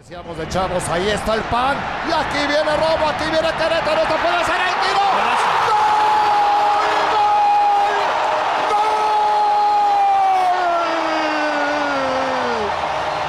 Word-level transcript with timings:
Decíamos 0.00 0.34
de 0.38 0.48
chavos, 0.48 0.88
ahí 0.88 1.10
está 1.10 1.34
el 1.34 1.42
pan. 1.42 1.76
Y 2.08 2.10
aquí 2.10 2.46
viene 2.48 2.74
Robo, 2.74 3.06
aquí 3.06 3.24
viene 3.24 3.52
Querétaro. 3.52 4.00
Esto 4.00 4.16
puede 4.16 4.44
ser 4.46 4.56
el 4.56 4.74
tiro. 4.80 5.04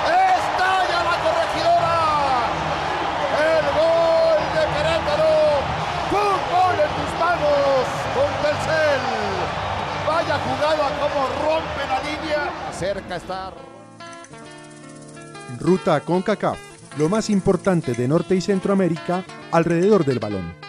Estalla 0.07 0.99
la 1.03 1.15
corregidora. 1.25 1.97
El 3.35 3.65
gol 3.75 4.41
de 4.55 4.63
Querétaro. 4.71 5.35
Fútbol 6.09 6.75
en 6.79 6.91
tus 6.95 7.11
manos 7.19 7.83
con 8.15 8.31
Telcel. 8.41 9.03
Vaya 10.07 10.39
jugada 10.39 10.85
como 11.01 11.19
rompe 11.43 11.83
la 11.89 11.99
línea. 11.99 12.41
Cerca 12.71 13.17
está. 13.17 13.51
Ruta 15.61 15.99
CONCACAF, 15.99 16.57
lo 16.97 17.07
más 17.07 17.29
importante 17.29 17.93
de 17.93 18.07
Norte 18.07 18.35
y 18.35 18.41
Centroamérica 18.41 19.23
alrededor 19.51 20.03
del 20.03 20.17
balón. 20.17 20.60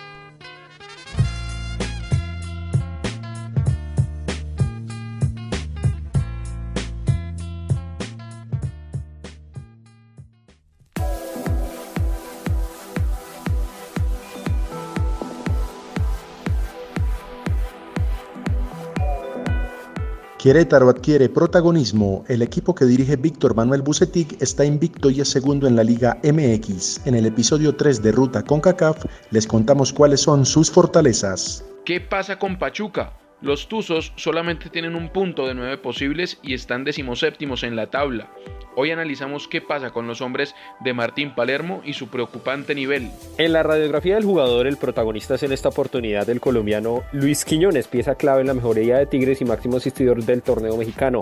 Querétaro 20.43 20.89
adquiere 20.89 21.29
protagonismo. 21.29 22.25
El 22.27 22.43
equipo 22.43 22.75
que 22.75 22.85
dirige 22.85 23.15
Víctor 23.15 23.55
Manuel 23.55 23.83
Bucetic 23.83 24.43
está 24.43 24.65
invicto 24.65 25.09
y 25.09 25.21
es 25.21 25.29
segundo 25.29 25.69
en 25.69 25.77
la 25.77 25.85
Liga 25.85 26.19
MX. 26.25 27.07
En 27.07 27.15
el 27.15 27.27
episodio 27.27 27.77
3 27.77 28.03
de 28.03 28.11
Ruta 28.11 28.43
CONCACAF 28.43 29.05
les 29.31 29.47
contamos 29.47 29.93
cuáles 29.93 30.21
son 30.21 30.45
sus 30.45 30.69
fortalezas. 30.69 31.65
¿Qué 31.85 32.01
pasa 32.01 32.41
con 32.41 32.59
Pachuca? 32.59 33.22
Los 33.43 33.67
Tuzos 33.67 34.13
solamente 34.15 34.71
tienen 34.71 34.95
un 34.95 35.09
punto 35.09 35.49
de 35.49 35.55
nueve 35.55 35.77
posibles 35.77 36.39
y 36.45 36.55
están 36.55 36.85
decimoséptimos 36.85 37.65
en 37.65 37.75
la 37.75 37.91
tabla. 37.91 38.29
Hoy 38.77 38.93
analizamos 38.93 39.49
qué 39.49 39.61
pasa 39.61 39.91
con 39.91 40.07
los 40.07 40.21
hombres 40.21 40.55
de 40.79 40.95
Martín 40.95 41.35
Palermo 41.35 41.83
y 41.85 41.95
su 41.95 42.07
preocupante 42.07 42.73
nivel. 42.77 43.11
En 43.39 43.53
la 43.53 43.65
radiografía 43.65 44.15
del 44.15 44.25
jugador, 44.25 44.69
el 44.69 44.77
protagonista 44.77 45.35
es 45.35 45.43
en 45.43 45.53
esta 45.53 45.71
oportunidad 45.71 46.31
el 46.31 46.41
colombiano 46.41 47.03
Luis 47.13 47.45
Quiñones, 47.45 47.89
pieza 47.89 48.15
clave 48.15 48.43
en 48.43 48.47
la 48.47 48.55
mejoría 48.55 48.99
de 48.99 49.07
Tigres 49.07 49.41
y 49.41 49.45
máximo 49.45 49.79
asistidor 49.79 50.23
del 50.23 50.43
torneo 50.43 50.77
mexicano. 50.77 51.21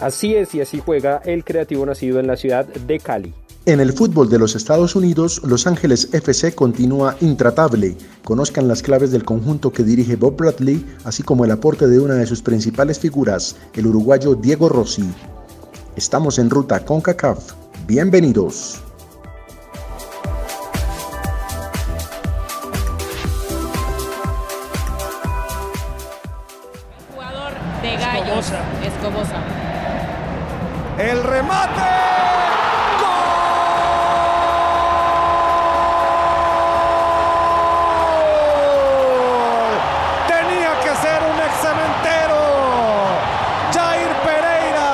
Así 0.00 0.34
es 0.34 0.52
y 0.56 0.60
así 0.60 0.82
juega 0.84 1.22
el 1.24 1.44
creativo 1.44 1.86
nacido 1.86 2.18
en 2.18 2.26
la 2.26 2.36
ciudad 2.36 2.66
de 2.66 2.98
Cali. 2.98 3.32
En 3.66 3.78
el 3.78 3.92
fútbol 3.92 4.30
de 4.30 4.38
los 4.38 4.56
Estados 4.56 4.96
Unidos, 4.96 5.42
Los 5.44 5.66
Ángeles 5.66 6.08
FC 6.12 6.54
continúa 6.54 7.16
intratable. 7.20 7.94
Conozcan 8.24 8.66
las 8.66 8.82
claves 8.82 9.10
del 9.12 9.24
conjunto 9.24 9.70
que 9.70 9.82
dirige 9.84 10.16
Bob 10.16 10.36
Bradley, 10.36 10.84
así 11.04 11.22
como 11.22 11.44
el 11.44 11.50
aporte 11.50 11.86
de 11.86 12.00
una 12.00 12.14
de 12.14 12.26
sus 12.26 12.40
principales 12.40 12.98
figuras, 12.98 13.56
el 13.74 13.86
uruguayo 13.86 14.34
Diego 14.34 14.68
Rossi. 14.70 15.04
Estamos 15.94 16.38
en 16.38 16.48
ruta 16.48 16.84
con 16.84 17.02
CACAF. 17.02 17.52
Bienvenidos. 17.86 18.80
Jugador 27.14 27.52
de 27.82 27.96
Gallos. 27.96 28.46
Escobosa. 28.82 29.42
El 30.98 31.22
remate. 31.22 31.80
¡Gol! 38.80 39.72
Tenía 40.28 40.72
que 40.82 40.92
ser 40.96 41.22
un 41.22 41.38
ex 41.40 41.54
cementero. 41.64 42.40
Jair 43.72 44.12
Pereira, 44.24 44.90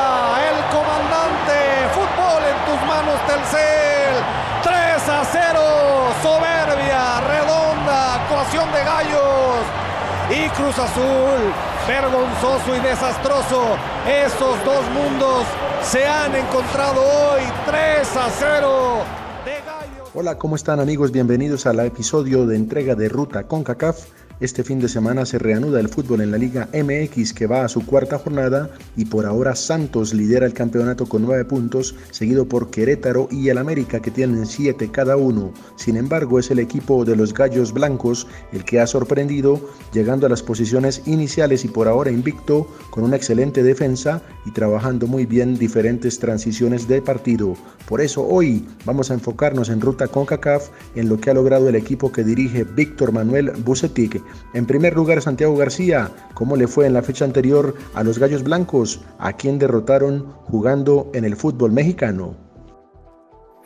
el 0.51 0.59
comandante. 0.75 1.57
Fútbol 1.95 2.43
en 2.45 2.59
tus 2.67 2.81
manos, 2.87 3.19
Telcel. 3.27 4.17
3 4.63 5.09
a 5.09 5.25
0. 5.25 5.61
Soberbia, 6.23 7.21
redonda, 7.21 8.15
actuación 8.17 8.71
de 8.73 8.85
Gallos. 8.85 9.65
Y 10.29 10.49
Cruz 10.51 10.76
Azul, 10.87 11.53
vergonzoso 11.89 12.77
y 12.77 12.81
desastroso. 12.81 13.77
Esos 14.07 14.65
dos 14.65 14.85
mundos 14.91 15.45
se 15.83 16.07
han 16.07 16.33
encontrado 16.37 17.01
hoy 17.01 17.43
3 17.67 18.17
a 18.17 18.31
0. 18.31 19.05
De. 19.45 19.57
Hola, 20.15 20.39
¿cómo 20.39 20.55
están 20.55 20.79
amigos? 20.79 21.11
Bienvenidos 21.11 21.67
al 21.67 21.81
episodio 21.81 22.47
de 22.47 22.55
entrega 22.55 22.95
de 22.95 23.09
Ruta 23.09 23.49
con 23.49 23.65
CACAF. 23.65 24.07
Este 24.39 24.63
fin 24.63 24.81
de 24.81 24.89
semana 24.91 25.25
se 25.25 25.39
reanuda 25.39 25.81
el 25.81 25.89
fútbol 25.89 26.21
en 26.21 26.31
la 26.31 26.37
Liga 26.37 26.69
MX 26.75 27.33
que 27.33 27.47
va 27.47 27.65
a 27.65 27.71
su 27.71 27.87
cuarta 27.87 28.19
jornada 28.19 28.69
y 28.95 29.07
por 29.07 29.25
ahora 29.25 29.57
Santos 29.57 30.13
lidera 30.13 30.45
el 30.45 30.53
campeonato 30.53 31.07
con 31.07 31.23
nueve 31.23 31.47
puntos, 31.47 31.95
seguido 32.11 32.47
por 32.47 32.71
Querétaro 32.71 33.29
y 33.31 33.49
el 33.49 33.57
América 33.57 34.01
que 34.01 34.11
tienen 34.11 34.45
siete 34.45 34.91
cada 34.91 35.17
uno. 35.17 35.55
Sin 35.77 35.97
embargo, 35.97 36.39
es 36.39 36.51
el 36.51 36.59
equipo 36.59 37.07
de 37.07 37.17
los 37.17 37.33
Gallos 37.33 37.73
Blancos 37.73 38.27
el 38.53 38.63
que 38.65 38.79
ha 38.79 38.87
sorprendido, 38.87 39.59
llegando 39.95 40.27
a 40.27 40.29
las 40.29 40.43
posiciones 40.43 41.01
iniciales 41.07 41.65
y 41.65 41.69
por 41.69 41.89
ahora 41.89 42.11
invicto, 42.11 42.69
con 42.91 43.05
una 43.05 43.17
excelente 43.17 43.63
defensa 43.63 44.21
y 44.45 44.51
trabajando 44.51 45.07
muy 45.07 45.25
bien 45.25 45.57
diferentes 45.57 46.19
transiciones 46.19 46.87
de 46.87 47.01
partido. 47.01 47.57
Por 47.89 48.03
eso 48.03 48.23
hoy 48.23 48.67
vamos 48.85 49.11
a 49.11 49.15
enfocarnos 49.15 49.71
en 49.71 49.81
Ruta 49.81 50.09
CONCACAF 50.09 50.69
en 50.95 51.09
lo 51.09 51.19
que 51.19 51.31
ha 51.31 51.35
logrado 51.35 51.71
el 51.71 51.75
equipo 51.75 52.13
que 52.13 52.23
dirige 52.23 52.65
Víctor 52.65 53.13
Manuel 53.13 53.53
Bucetic. 53.65 54.26
En 54.55 54.67
primer 54.67 54.95
lugar, 54.95 55.21
Santiago 55.23 55.57
García, 55.57 56.11
¿cómo 56.35 56.57
le 56.57 56.67
fue 56.67 56.87
en 56.87 56.95
la 56.95 57.03
fecha 57.03 57.25
anterior 57.25 57.75
a 57.95 58.03
los 58.03 58.19
Gallos 58.19 58.43
Blancos, 58.43 59.05
a 59.19 59.35
quien 59.35 59.59
derrotaron 59.59 60.33
jugando 60.45 61.11
en 61.15 61.25
el 61.25 61.37
fútbol 61.37 61.73
mexicano? 61.73 62.47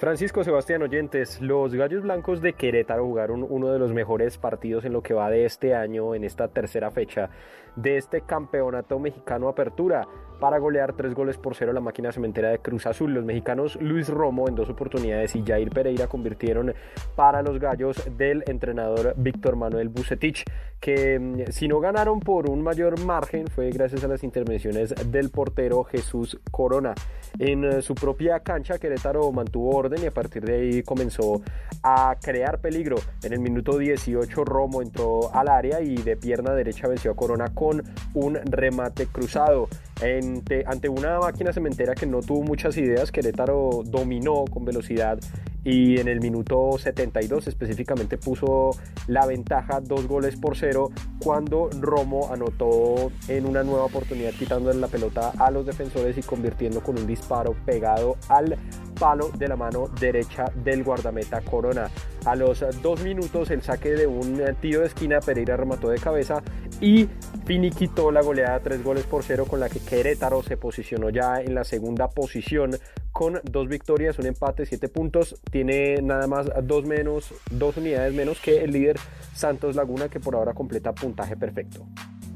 Francisco 0.01 0.43
Sebastián 0.43 0.81
Oyentes, 0.81 1.43
los 1.43 1.75
Gallos 1.75 2.03
Blancos 2.03 2.41
de 2.41 2.55
Querétaro 2.55 3.05
jugaron 3.05 3.47
uno 3.47 3.69
de 3.71 3.79
los 3.79 3.93
mejores 3.93 4.39
partidos 4.39 4.87
en 4.87 4.95
lo 4.95 5.03
que 5.03 5.13
va 5.13 5.29
de 5.29 5.45
este 5.45 5.75
año, 5.75 6.15
en 6.15 6.25
esta 6.25 6.49
tercera 6.49 6.91
fecha 6.91 7.29
de 7.77 7.99
este 7.99 8.23
campeonato 8.23 8.99
mexicano 8.99 9.51
Apertura, 9.51 10.09
para 10.41 10.59
golear 10.59 10.95
tres 10.95 11.15
goles 11.15 11.37
por 11.37 11.55
cero 11.55 11.73
la 11.73 11.81
máquina 11.81 12.11
cementera 12.11 12.49
de 12.49 12.59
Cruz 12.59 12.87
Azul. 12.87 13.13
Los 13.13 13.25
mexicanos 13.25 13.77
Luis 13.81 14.09
Romo 14.09 14.49
en 14.49 14.55
dos 14.55 14.71
oportunidades 14.71 15.37
y 15.37 15.45
Jair 15.45 15.71
Pereira 15.71 16.07
convirtieron 16.07 16.75
para 17.15 17.43
los 17.43 17.61
Gallos 17.61 18.03
del 18.17 18.43
entrenador 18.47 19.15
Víctor 19.17 19.57
Manuel 19.57 19.91
Bucetich, 19.91 20.45
que 20.81 21.19
mm, 21.19 21.53
si 21.53 21.69
no 21.69 21.79
ganaron 21.79 22.21
por 22.21 22.49
un 22.49 22.63
mayor 22.63 22.99
margen 23.05 23.47
fue 23.49 23.71
gracias 23.71 24.03
a 24.03 24.09
las 24.09 24.25
intervenciones 24.25 24.95
del 25.11 25.31
portero 25.31 25.85
Jesús 25.85 26.41
Corona. 26.51 26.95
En 27.39 27.65
eh, 27.65 27.83
su 27.83 27.95
propia 27.95 28.41
cancha, 28.41 28.79
Querétaro 28.79 29.31
mantuvo 29.33 29.77
orden 29.77 30.03
y 30.03 30.07
a 30.07 30.11
partir 30.11 30.45
de 30.45 30.55
ahí 30.55 30.83
comenzó 30.83 31.43
a 31.83 32.17
crear 32.21 32.61
peligro. 32.61 32.97
En 33.23 33.35
el 33.35 33.41
minuto 33.41 33.77
18 33.77 34.45
Romo 34.45 34.81
entró 34.81 35.33
al 35.35 35.49
área 35.49 35.81
y 35.81 35.97
de 35.97 36.17
pierna 36.17 36.55
derecha 36.55 36.89
venció 36.89 37.13
a 37.13 37.17
Corona 37.17 37.55
con 37.55 37.83
un 38.15 38.35
remate 38.35 39.07
cruzado. 39.07 39.69
Ante, 40.03 40.89
una 40.89 41.19
máquina 41.19 41.53
cementera 41.53 41.95
que 41.95 42.07
no 42.07 42.21
tuvo 42.21 42.43
muchas 42.43 42.77
ideas, 42.79 43.13
Querétaro 43.13 43.83
dominó 43.85 44.45
con 44.51 44.65
velocidad 44.65 45.19
y 45.63 46.01
en 46.01 46.09
el 46.09 46.21
minuto 46.21 46.79
72 46.79 47.47
específicamente 47.47 48.17
puso 48.17 48.71
la 49.09 49.27
ventaja 49.27 49.81
dos 49.81 50.07
goles 50.07 50.37
por 50.37 50.57
cero 50.57 50.91
cuando 51.23 51.69
Romo 51.81 52.33
anotó 52.33 53.13
en 53.29 53.45
una 53.45 53.63
nueva 53.63 53.85
oportunidad 53.85 54.33
quitándole 54.33 54.81
la 54.81 54.89
pelota 54.89 55.33
a 55.39 55.51
los 55.51 55.67
defensores 55.67 56.17
y 56.17 56.23
convirtiendo 56.23 56.83
con 56.83 56.99
un 56.99 57.07
disparo 57.07 57.55
pegado 57.67 58.17
al 58.29 58.57
palo 59.01 59.31
de 59.31 59.49
la 59.49 59.57
mano 59.57 59.89
derecha 59.99 60.45
del 60.55 60.85
guardameta 60.85 61.41
Corona. 61.41 61.89
A 62.27 62.37
los 62.37 62.63
dos 62.83 63.03
minutos 63.03 63.51
el 63.51 63.63
saque 63.63 63.93
de 63.93 64.07
un 64.07 64.41
tiro 64.61 64.81
de 64.81 64.87
esquina 64.87 65.21
Pereira 65.21 65.57
remató 65.57 65.89
de 65.89 65.99
cabeza 65.99 66.43
y 66.81 67.09
finiquitó 67.47 68.13
la 68.13 68.21
goleada 68.21 68.61
tres 68.61 68.85
goles 68.85 69.05
por 69.05 69.25
cero 69.25 69.47
con 69.49 69.59
la 69.59 69.71
que 69.71 69.81
Querétaro 69.81 70.43
se 70.43 70.59
posicionó 70.59 71.09
ya 71.09 71.41
en 71.41 71.55
la 71.55 71.65
segunda 71.65 72.09
posición 72.09 72.77
con 73.11 73.41
dos 73.43 73.69
victorias, 73.69 74.19
un 74.19 74.27
empate, 74.27 74.67
siete 74.67 74.89
puntos. 74.89 75.41
Tiene 75.51 76.03
nada 76.03 76.27
más 76.27 76.47
dos 76.63 76.85
menos, 76.85 77.33
dos 77.51 77.79
unidades 77.79 78.13
menos 78.15 78.39
que 78.41 78.63
el 78.63 78.73
líder 78.73 78.99
Santos 79.35 79.75
Laguna 79.77 80.11
que 80.11 80.21
por 80.21 80.35
ahora 80.35 80.53
completa 80.53 80.93
puntaje 80.93 81.37
perfecto. 81.37 81.87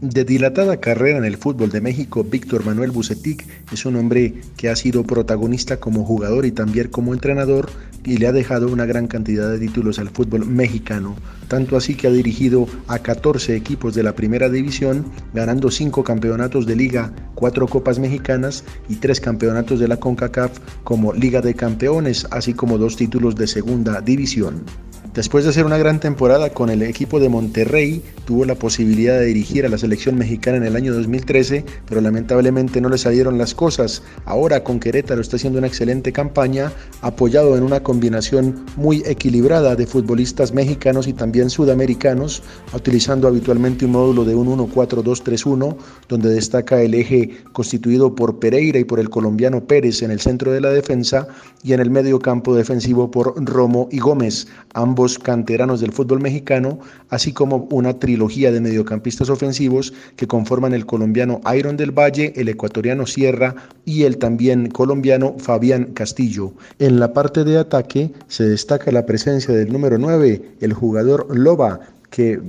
De 0.04 0.26
dilatada 0.26 0.80
carrera 0.80 1.16
en 1.16 1.24
el 1.24 1.38
fútbol 1.38 1.70
de 1.70 1.80
México, 1.80 2.24
Víctor 2.24 2.62
Manuel 2.62 2.90
Bucetic 2.90 3.46
es 3.72 3.86
un 3.86 3.96
hombre 3.96 4.34
que 4.54 4.68
ha 4.68 4.76
sido 4.76 5.02
protagonista 5.04 5.78
como 5.78 6.04
jugador 6.04 6.44
y 6.44 6.52
también 6.52 6.88
como 6.88 7.14
entrenador 7.14 7.70
y 8.04 8.18
le 8.18 8.26
ha 8.26 8.32
dejado 8.32 8.68
una 8.68 8.84
gran 8.84 9.06
cantidad 9.06 9.50
de 9.50 9.58
títulos 9.58 9.98
al 9.98 10.10
fútbol 10.10 10.44
mexicano, 10.44 11.16
tanto 11.48 11.78
así 11.78 11.94
que 11.94 12.06
ha 12.06 12.10
dirigido 12.10 12.66
a 12.86 12.98
14 12.98 13.56
equipos 13.56 13.94
de 13.94 14.02
la 14.02 14.14
primera 14.14 14.50
división, 14.50 15.06
ganando 15.32 15.70
5 15.70 16.04
campeonatos 16.04 16.66
de 16.66 16.76
liga, 16.76 17.10
4 17.34 17.66
copas 17.66 17.98
mexicanas 17.98 18.64
y 18.90 18.96
3 18.96 19.20
campeonatos 19.20 19.80
de 19.80 19.88
la 19.88 19.96
CONCACAF 19.96 20.58
como 20.84 21.14
Liga 21.14 21.40
de 21.40 21.54
Campeones, 21.54 22.26
así 22.30 22.52
como 22.52 22.76
2 22.76 22.94
títulos 22.96 23.36
de 23.36 23.46
segunda 23.46 24.02
división. 24.02 24.64
Después 25.14 25.44
de 25.44 25.50
hacer 25.50 25.64
una 25.64 25.78
gran 25.78 26.00
temporada 26.00 26.50
con 26.50 26.70
el 26.70 26.82
equipo 26.82 27.20
de 27.20 27.28
Monterrey, 27.28 28.02
tuvo 28.24 28.44
la 28.44 28.56
posibilidad 28.56 29.16
de 29.16 29.26
dirigir 29.26 29.64
a 29.64 29.68
la 29.68 29.78
selección 29.78 30.16
mexicana 30.18 30.56
en 30.56 30.64
el 30.64 30.74
año 30.74 30.92
2013, 30.92 31.64
pero 31.88 32.00
lamentablemente 32.00 32.80
no 32.80 32.88
le 32.88 32.98
salieron 32.98 33.38
las 33.38 33.54
cosas. 33.54 34.02
Ahora 34.24 34.64
con 34.64 34.80
Querétaro 34.80 35.20
está 35.20 35.36
haciendo 35.36 35.60
una 35.60 35.68
excelente 35.68 36.10
campaña, 36.12 36.72
apoyado 37.00 37.56
en 37.56 37.62
una 37.62 37.80
combinación 37.80 38.66
muy 38.74 39.04
equilibrada 39.06 39.76
de 39.76 39.86
futbolistas 39.86 40.52
mexicanos 40.52 41.06
y 41.06 41.12
también 41.12 41.48
sudamericanos, 41.48 42.42
utilizando 42.74 43.28
habitualmente 43.28 43.84
un 43.84 43.92
módulo 43.92 44.24
de 44.24 44.34
un 44.34 44.48
1-4-2-3-1, 44.48 45.76
donde 46.08 46.30
destaca 46.30 46.82
el 46.82 46.92
eje 46.92 47.36
constituido 47.52 48.16
por 48.16 48.40
Pereira 48.40 48.80
y 48.80 48.84
por 48.84 48.98
el 48.98 49.10
colombiano 49.10 49.64
Pérez 49.64 50.02
en 50.02 50.10
el 50.10 50.18
centro 50.18 50.50
de 50.50 50.60
la 50.60 50.70
defensa 50.70 51.28
y 51.62 51.72
en 51.72 51.78
el 51.78 51.90
medio 51.90 52.18
campo 52.18 52.56
defensivo 52.56 53.12
por 53.12 53.32
Romo 53.36 53.88
y 53.92 54.00
Gómez, 54.00 54.48
ambos 54.72 55.03
canteranos 55.18 55.80
del 55.80 55.92
fútbol 55.92 56.20
mexicano, 56.20 56.78
así 57.10 57.32
como 57.32 57.68
una 57.70 57.98
trilogía 57.98 58.50
de 58.50 58.60
mediocampistas 58.60 59.28
ofensivos 59.28 59.92
que 60.16 60.26
conforman 60.26 60.72
el 60.72 60.86
colombiano 60.86 61.40
Iron 61.56 61.76
del 61.76 61.92
Valle, 61.92 62.32
el 62.36 62.48
ecuatoriano 62.48 63.06
Sierra 63.06 63.54
y 63.84 64.04
el 64.04 64.18
también 64.18 64.70
colombiano 64.70 65.36
Fabián 65.38 65.92
Castillo. 65.94 66.52
En 66.78 66.98
la 66.98 67.12
parte 67.12 67.44
de 67.44 67.58
ataque 67.58 68.12
se 68.28 68.44
destaca 68.44 68.90
la 68.90 69.06
presencia 69.06 69.54
del 69.54 69.72
número 69.72 69.98
9, 69.98 70.56
el 70.60 70.72
jugador 70.72 71.26
Loba, 71.36 71.80
que 72.10 72.40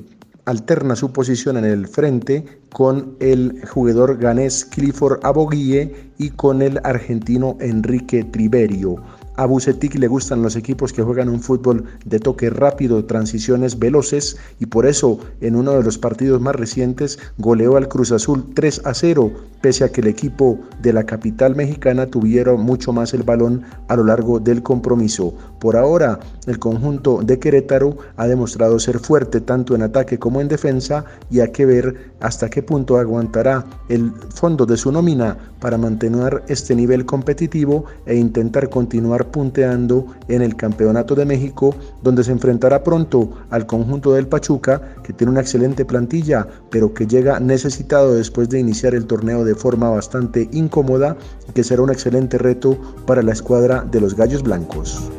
alterna 0.45 0.95
su 0.95 1.11
posición 1.11 1.57
en 1.57 1.65
el 1.65 1.87
frente 1.87 2.45
con 2.71 3.15
el 3.19 3.61
jugador 3.67 4.17
ganés 4.17 4.65
Clifford 4.65 5.19
Aboguille 5.23 6.11
y 6.17 6.29
con 6.29 6.61
el 6.61 6.79
argentino 6.83 7.57
Enrique 7.59 8.23
Triverio. 8.23 8.97
A 9.37 9.45
Bucetic 9.45 9.95
le 9.95 10.07
gustan 10.07 10.41
los 10.41 10.55
equipos 10.55 10.93
que 10.93 11.03
juegan 11.03 11.27
un 11.27 11.41
fútbol 11.41 11.85
de 12.05 12.19
toque 12.19 12.49
rápido, 12.49 13.03
transiciones 13.05 13.79
veloces 13.79 14.37
y 14.59 14.67
por 14.67 14.85
eso 14.85 15.19
en 15.41 15.55
uno 15.55 15.73
de 15.73 15.83
los 15.83 15.97
partidos 15.97 16.39
más 16.39 16.55
recientes 16.55 17.19
goleó 17.37 17.75
al 17.75 17.89
Cruz 17.89 18.11
Azul 18.11 18.53
3 18.53 18.81
a 18.85 18.93
0, 18.93 19.31
pese 19.65 19.83
a 19.83 19.89
que 19.89 20.01
el 20.01 20.05
equipo 20.05 20.59
de 20.83 20.93
la 20.93 21.05
capital 21.05 21.55
mexicana 21.55 22.05
tuviera 22.05 22.53
mucho 22.53 22.93
más 22.93 23.15
el 23.15 23.23
balón 23.23 23.63
a 23.87 23.95
lo 23.95 24.03
largo 24.03 24.39
del 24.39 24.61
compromiso. 24.61 25.33
Por 25.59 25.75
ahora, 25.75 26.19
el 26.45 26.59
conjunto 26.59 27.21
de 27.23 27.39
Querétaro 27.39 27.97
ha 28.15 28.27
demostrado 28.27 28.77
ser 28.77 28.99
fuerte 28.99 29.41
tanto 29.41 29.73
en 29.73 29.81
ataque 29.81 30.19
como 30.19 30.39
en 30.39 30.49
defensa 30.49 31.05
y 31.31 31.39
hay 31.39 31.51
que 31.51 31.65
ver 31.65 32.11
hasta 32.19 32.47
qué 32.47 32.61
punto 32.61 32.99
aguantará 32.99 33.65
el 33.89 34.11
fondo 34.35 34.67
de 34.67 34.77
su 34.77 34.91
nómina 34.91 35.35
para 35.59 35.79
mantener 35.79 36.43
este 36.47 36.75
nivel 36.75 37.07
competitivo 37.07 37.85
e 38.05 38.15
intentar 38.15 38.69
continuar 38.69 39.31
punteando 39.31 40.05
en 40.27 40.43
el 40.43 40.55
Campeonato 40.55 41.15
de 41.15 41.25
México, 41.25 41.73
donde 42.03 42.23
se 42.23 42.31
enfrentará 42.31 42.83
pronto 42.83 43.31
al 43.49 43.65
conjunto 43.65 44.13
del 44.13 44.27
Pachuca, 44.27 44.79
que 45.01 45.13
tiene 45.13 45.31
una 45.31 45.41
excelente 45.41 45.85
plantilla, 45.85 46.47
pero 46.69 46.93
que 46.93 47.07
llega 47.07 47.39
necesitado 47.39 48.13
después 48.13 48.47
de 48.49 48.59
iniciar 48.59 48.93
el 48.93 49.07
torneo 49.07 49.43
de 49.43 49.54
forma 49.55 49.89
bastante 49.89 50.49
incómoda, 50.51 51.17
que 51.53 51.63
será 51.63 51.81
un 51.81 51.91
excelente 51.91 52.37
reto 52.37 52.77
para 53.05 53.23
la 53.23 53.33
escuadra 53.33 53.85
de 53.89 54.01
los 54.01 54.15
Gallos 54.15 54.43
Blancos. 54.43 55.11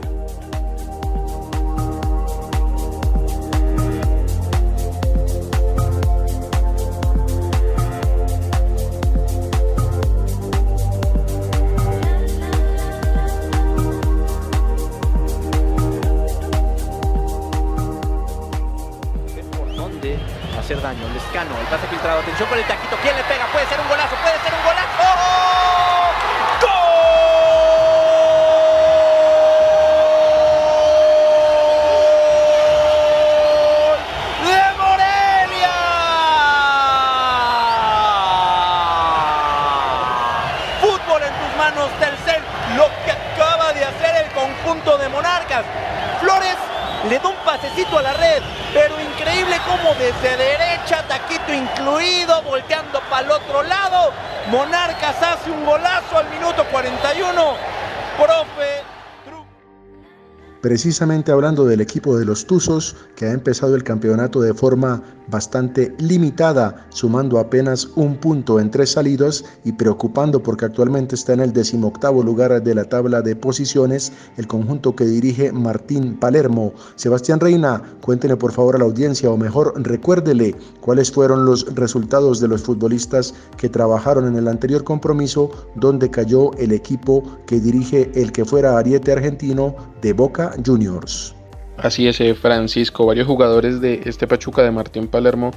Precisamente 60.66 61.30
hablando 61.30 61.64
del 61.64 61.80
equipo 61.80 62.18
de 62.18 62.24
los 62.24 62.44
Tuzos, 62.44 62.96
que 63.14 63.26
ha 63.26 63.30
empezado 63.30 63.76
el 63.76 63.84
campeonato 63.84 64.40
de 64.40 64.52
forma 64.52 65.00
bastante 65.28 65.94
limitada, 65.98 66.86
sumando 66.90 67.38
apenas 67.38 67.88
un 67.96 68.16
punto 68.16 68.60
en 68.60 68.70
tres 68.70 68.92
salidos 68.92 69.44
y 69.64 69.72
preocupando 69.72 70.42
porque 70.42 70.64
actualmente 70.64 71.14
está 71.14 71.32
en 71.32 71.40
el 71.40 71.52
decimoctavo 71.52 72.22
lugar 72.22 72.62
de 72.62 72.74
la 72.74 72.84
tabla 72.84 73.22
de 73.22 73.36
posiciones, 73.36 74.12
el 74.36 74.46
conjunto 74.46 74.94
que 74.94 75.04
dirige 75.04 75.52
Martín 75.52 76.16
Palermo. 76.18 76.72
Sebastián 76.96 77.40
Reina, 77.40 77.82
cuéntele 78.00 78.36
por 78.36 78.52
favor 78.52 78.76
a 78.76 78.78
la 78.78 78.84
audiencia, 78.84 79.30
o 79.30 79.36
mejor 79.36 79.72
recuérdele 79.76 80.54
cuáles 80.80 81.10
fueron 81.10 81.44
los 81.44 81.74
resultados 81.74 82.40
de 82.40 82.48
los 82.48 82.62
futbolistas 82.62 83.34
que 83.56 83.68
trabajaron 83.68 84.26
en 84.26 84.36
el 84.36 84.48
anterior 84.48 84.84
compromiso, 84.84 85.50
donde 85.74 86.10
cayó 86.10 86.52
el 86.54 86.72
equipo 86.72 87.22
que 87.46 87.60
dirige 87.60 88.10
el 88.14 88.32
que 88.32 88.44
fuera 88.44 88.78
ariete 88.78 89.12
argentino 89.12 89.76
de 90.02 90.12
Boca 90.12 90.54
Juniors. 90.64 91.35
Así 91.78 92.08
es, 92.08 92.20
eh, 92.20 92.34
Francisco. 92.34 93.06
Varios 93.06 93.26
jugadores 93.26 93.80
de 93.80 94.02
este 94.06 94.26
Pachuca 94.26 94.62
de 94.62 94.70
Martín 94.70 95.08
Palermo 95.08 95.50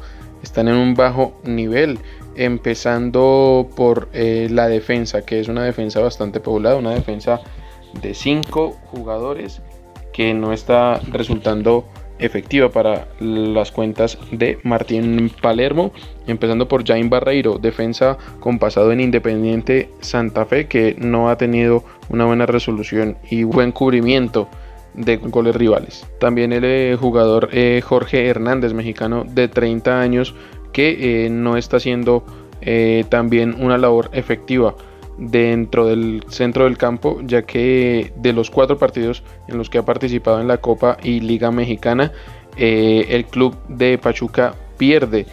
están 0.43 0.67
en 0.67 0.75
un 0.75 0.93
bajo 0.93 1.39
nivel, 1.43 1.99
empezando 2.35 3.69
por 3.75 4.09
eh, 4.13 4.47
la 4.51 4.67
defensa, 4.67 5.25
que 5.25 5.39
es 5.39 5.47
una 5.47 5.63
defensa 5.63 6.01
bastante 6.01 6.39
poblada, 6.39 6.75
una 6.75 6.93
defensa 6.93 7.41
de 8.01 8.13
cinco 8.13 8.77
jugadores 8.85 9.61
que 10.13 10.33
no 10.33 10.51
está 10.51 10.99
resultando 11.11 11.85
efectiva 12.19 12.69
para 12.69 13.07
las 13.21 13.71
cuentas 13.71 14.17
de 14.31 14.59
Martín 14.63 15.31
Palermo, 15.41 15.93
empezando 16.27 16.67
por 16.67 16.85
Jaime 16.85 17.09
Barreiro, 17.09 17.57
defensa 17.57 18.17
con 18.41 18.59
pasado 18.59 18.91
en 18.91 18.99
Independiente 18.99 19.89
Santa 20.01 20.45
Fe, 20.45 20.67
que 20.67 20.95
no 20.99 21.29
ha 21.29 21.37
tenido 21.37 21.85
una 22.09 22.25
buena 22.25 22.45
resolución 22.45 23.17
y 23.29 23.43
buen 23.43 23.71
cubrimiento 23.71 24.49
de 24.99 25.17
goles 25.17 25.55
rivales. 25.55 26.05
También 26.19 26.51
el 26.51 26.65
eh, 26.65 26.97
jugador 26.99 27.49
eh, 27.51 27.81
Jorge 27.83 28.27
Hernández, 28.27 28.73
mexicano 28.73 29.23
de 29.25 29.47
30 29.47 29.99
años, 29.99 30.35
que 30.73 31.25
eh, 31.25 31.29
no 31.29 31.57
está 31.57 31.77
haciendo 31.77 32.23
también 33.07 33.55
una 33.57 33.77
labor 33.77 34.09
efectiva 34.11 34.75
dentro 35.17 35.87
del 35.87 36.25
centro 36.27 36.65
del 36.65 36.77
campo, 36.77 37.21
ya 37.23 37.43
que 37.43 38.11
de 38.17 38.33
los 38.33 38.51
cuatro 38.51 38.77
partidos 38.77 39.23
en 39.47 39.57
los 39.57 39.69
que 39.69 39.77
ha 39.77 39.85
participado 39.85 40.41
en 40.41 40.49
la 40.49 40.57
Copa 40.57 40.97
y 41.01 41.21
Liga 41.21 41.51
Mexicana, 41.51 42.11
el 42.57 43.25
club 43.25 43.55
de 43.69 43.97
Pachuca 43.97 44.55
pierde 44.77 45.25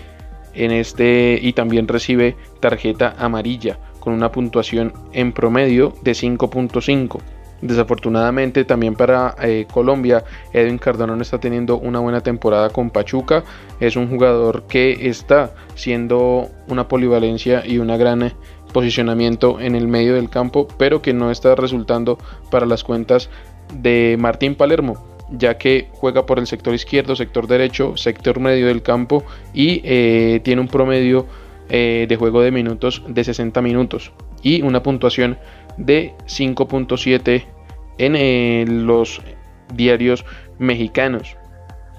en 0.55 0.71
este 0.71 1.37
y 1.43 1.53
también 1.53 1.89
recibe 1.89 2.37
tarjeta 2.61 3.17
amarilla 3.19 3.81
con 3.99 4.13
una 4.13 4.31
puntuación 4.31 4.93
en 5.13 5.33
promedio 5.33 5.95
de 6.03 6.13
5.5. 6.13 7.21
Desafortunadamente 7.63 8.65
también 8.65 8.95
para 8.95 9.35
eh, 9.41 9.67
Colombia, 9.73 10.25
Edwin 10.53 10.79
Cardona 10.79 11.17
no 11.17 11.23
está 11.23 11.41
teniendo 11.41 11.79
una 11.79 12.01
buena 12.01 12.21
temporada 12.21 12.69
con 12.69 12.91
Pachuca. 12.91 13.45
Es 13.81 13.97
un 13.97 14.09
jugador 14.11 14.65
que 14.65 15.09
está 15.09 15.55
siendo 15.75 16.51
una 16.69 16.87
polivalencia 16.87 17.67
y 17.67 17.79
un 17.79 17.89
gran 17.99 18.23
eh, 18.23 18.35
posicionamiento 18.73 19.59
en 19.59 19.75
el 19.75 19.89
medio 19.89 20.15
del 20.15 20.29
campo, 20.29 20.69
pero 20.77 21.01
que 21.01 21.15
no 21.15 21.31
está 21.31 21.55
resultando 21.55 22.19
para 22.51 22.67
las 22.67 22.85
cuentas 22.85 23.31
de 23.73 24.17
Martín 24.19 24.55
Palermo. 24.55 25.17
ya 25.29 25.59
que 25.59 25.89
juega 25.93 26.25
por 26.25 26.39
el 26.39 26.47
sector 26.47 26.73
izquierdo, 26.73 27.17
sector 27.17 27.49
derecho, 27.49 27.97
sector 27.97 28.39
medio 28.39 28.69
del 28.69 28.83
campo 28.83 29.25
y 29.53 29.81
eh, 29.83 30.41
tiene 30.45 30.61
un 30.61 30.69
promedio 30.69 31.27
de 31.69 32.17
juego 32.17 32.43
de 32.43 32.53
minutos 32.53 33.03
de 33.09 33.25
60 33.25 33.61
minutos 33.61 34.13
y 34.41 34.63
una 34.63 34.85
puntuación 34.85 35.37
de 35.77 36.15
5.7 36.27 37.45
en 37.99 38.17
eh, 38.17 38.65
los 38.69 39.21
diarios 39.75 40.25
mexicanos. 40.59 41.37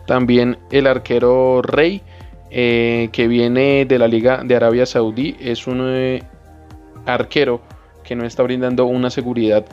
También 0.06 0.58
el 0.72 0.88
arquero 0.88 1.62
Rey, 1.62 2.02
que 2.50 3.28
viene 3.28 3.86
de 3.86 4.00
la 4.00 4.08
Liga 4.08 4.42
de 4.44 4.56
Arabia 4.56 4.86
Saudí, 4.86 5.36
es 5.40 5.68
un 5.68 6.22
arquero 7.06 7.62
que 8.06 8.16
no 8.16 8.24
está 8.24 8.42
brindando 8.44 8.86
una 8.86 9.10
seguridad 9.10 9.66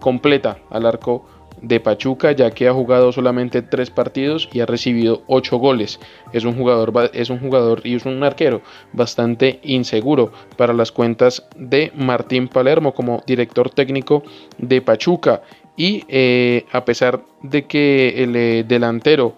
completa 0.00 0.58
al 0.70 0.86
arco 0.86 1.24
de 1.62 1.80
Pachuca, 1.80 2.32
ya 2.32 2.50
que 2.50 2.68
ha 2.68 2.72
jugado 2.72 3.12
solamente 3.12 3.62
tres 3.62 3.90
partidos 3.90 4.48
y 4.52 4.60
ha 4.60 4.66
recibido 4.66 5.22
ocho 5.26 5.58
goles. 5.58 6.00
Es 6.32 6.44
un 6.44 6.54
jugador, 6.56 7.10
es 7.12 7.30
un 7.30 7.38
jugador 7.38 7.80
y 7.84 7.94
es 7.94 8.06
un 8.06 8.22
arquero 8.22 8.62
bastante 8.92 9.60
inseguro 9.62 10.32
para 10.56 10.72
las 10.72 10.92
cuentas 10.92 11.46
de 11.56 11.92
Martín 11.94 12.48
Palermo 12.48 12.94
como 12.94 13.22
director 13.26 13.70
técnico 13.70 14.22
de 14.58 14.80
Pachuca. 14.82 15.42
Y 15.76 16.04
eh, 16.08 16.66
a 16.72 16.84
pesar 16.84 17.22
de 17.42 17.66
que 17.66 18.22
el 18.22 18.34
eh, 18.34 18.64
delantero 18.66 19.34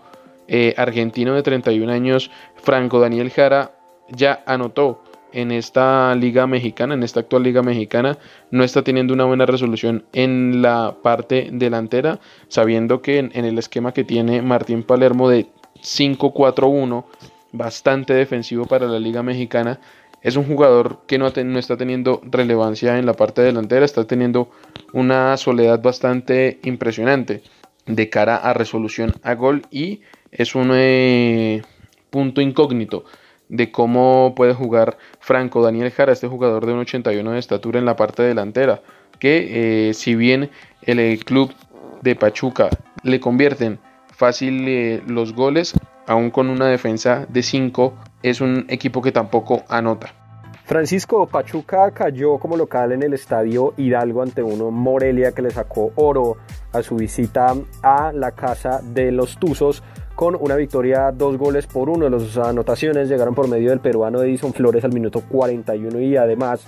eh, 0.48 0.74
argentino 0.76 1.34
de 1.34 1.42
31 1.42 1.92
años, 1.92 2.30
Franco 2.56 2.98
Daniel 2.98 3.30
Jara, 3.30 3.72
ya 4.08 4.42
anotó 4.46 5.02
en 5.32 5.52
esta 5.52 6.14
liga 6.14 6.46
mexicana, 6.46 6.94
en 6.94 7.02
esta 7.02 7.20
actual 7.20 7.42
liga 7.42 7.62
mexicana, 7.62 8.18
no 8.50 8.64
está 8.64 8.82
teniendo 8.82 9.14
una 9.14 9.24
buena 9.24 9.46
resolución 9.46 10.04
en 10.12 10.62
la 10.62 10.96
parte 11.02 11.48
delantera, 11.52 12.20
sabiendo 12.48 13.02
que 13.02 13.18
en, 13.18 13.44
el 13.44 13.58
esquema 13.58 13.92
que 13.92 14.04
tiene 14.04 14.42
Martín 14.42 14.82
Palermo 14.82 15.28
de 15.28 15.46
5-4-1, 15.82 17.04
bastante 17.52 18.14
defensivo 18.14 18.66
para 18.66 18.86
la 18.86 18.98
liga 18.98 19.22
mexicana, 19.22 19.80
es 20.22 20.36
un 20.36 20.44
jugador 20.44 21.00
que 21.06 21.18
no, 21.18 21.26
está 21.26 21.76
teniendo 21.76 22.20
relevancia 22.24 22.98
en 22.98 23.06
la 23.06 23.14
parte 23.14 23.42
delantera, 23.42 23.84
está 23.84 24.06
teniendo 24.06 24.50
una 24.92 25.36
soledad 25.36 25.80
bastante 25.80 26.60
impresionante 26.64 27.42
de 27.86 28.10
cara 28.10 28.36
a 28.36 28.52
resolución 28.52 29.14
a 29.22 29.34
gol 29.34 29.62
y 29.70 30.02
es 30.30 30.54
un 30.54 30.70
eh, 30.74 31.62
punto 32.10 32.40
incógnito 32.40 33.04
de 33.50 33.70
cómo 33.70 34.32
puede 34.34 34.54
jugar 34.54 34.96
Franco 35.18 35.60
Daniel 35.60 35.90
Jara, 35.90 36.12
este 36.12 36.28
jugador 36.28 36.64
de 36.64 36.72
1,81 36.72 37.32
de 37.32 37.38
estatura 37.38 37.78
en 37.78 37.84
la 37.84 37.96
parte 37.96 38.22
delantera, 38.22 38.80
que 39.18 39.88
eh, 39.88 39.94
si 39.94 40.14
bien 40.14 40.50
el, 40.82 41.22
club 41.24 41.52
de 42.00 42.14
Pachuca 42.14 42.70
le 43.02 43.20
convierten 43.20 43.78
fácil 44.16 44.66
eh, 44.68 45.02
los 45.06 45.34
goles, 45.34 45.74
aún 46.06 46.30
con 46.30 46.48
una 46.48 46.68
defensa 46.68 47.26
de 47.28 47.42
5, 47.42 47.94
es 48.22 48.40
un 48.40 48.66
equipo 48.68 49.02
que 49.02 49.12
tampoco 49.12 49.64
anota. 49.68 50.14
Francisco 50.64 51.26
Pachuca 51.26 51.90
cayó 51.90 52.38
como 52.38 52.56
local 52.56 52.92
en 52.92 53.02
el 53.02 53.12
estadio 53.12 53.74
Hidalgo 53.76 54.22
ante 54.22 54.40
uno 54.40 54.70
Morelia 54.70 55.32
que 55.32 55.42
le 55.42 55.50
sacó 55.50 55.90
oro 55.96 56.36
a 56.72 56.80
su 56.82 56.94
visita 56.94 57.56
a 57.82 58.12
la 58.12 58.30
casa 58.30 58.80
de 58.80 59.10
los 59.10 59.36
Tuzos 59.36 59.82
con 60.20 60.36
una 60.38 60.54
victoria 60.54 61.12
dos 61.12 61.38
goles 61.38 61.66
por 61.66 61.88
uno. 61.88 62.06
Las 62.10 62.36
anotaciones 62.36 63.08
llegaron 63.08 63.34
por 63.34 63.48
medio 63.48 63.70
del 63.70 63.80
peruano 63.80 64.22
Edison 64.22 64.52
Flores 64.52 64.84
al 64.84 64.92
minuto 64.92 65.22
41 65.26 65.98
y 65.98 66.14
además 66.18 66.66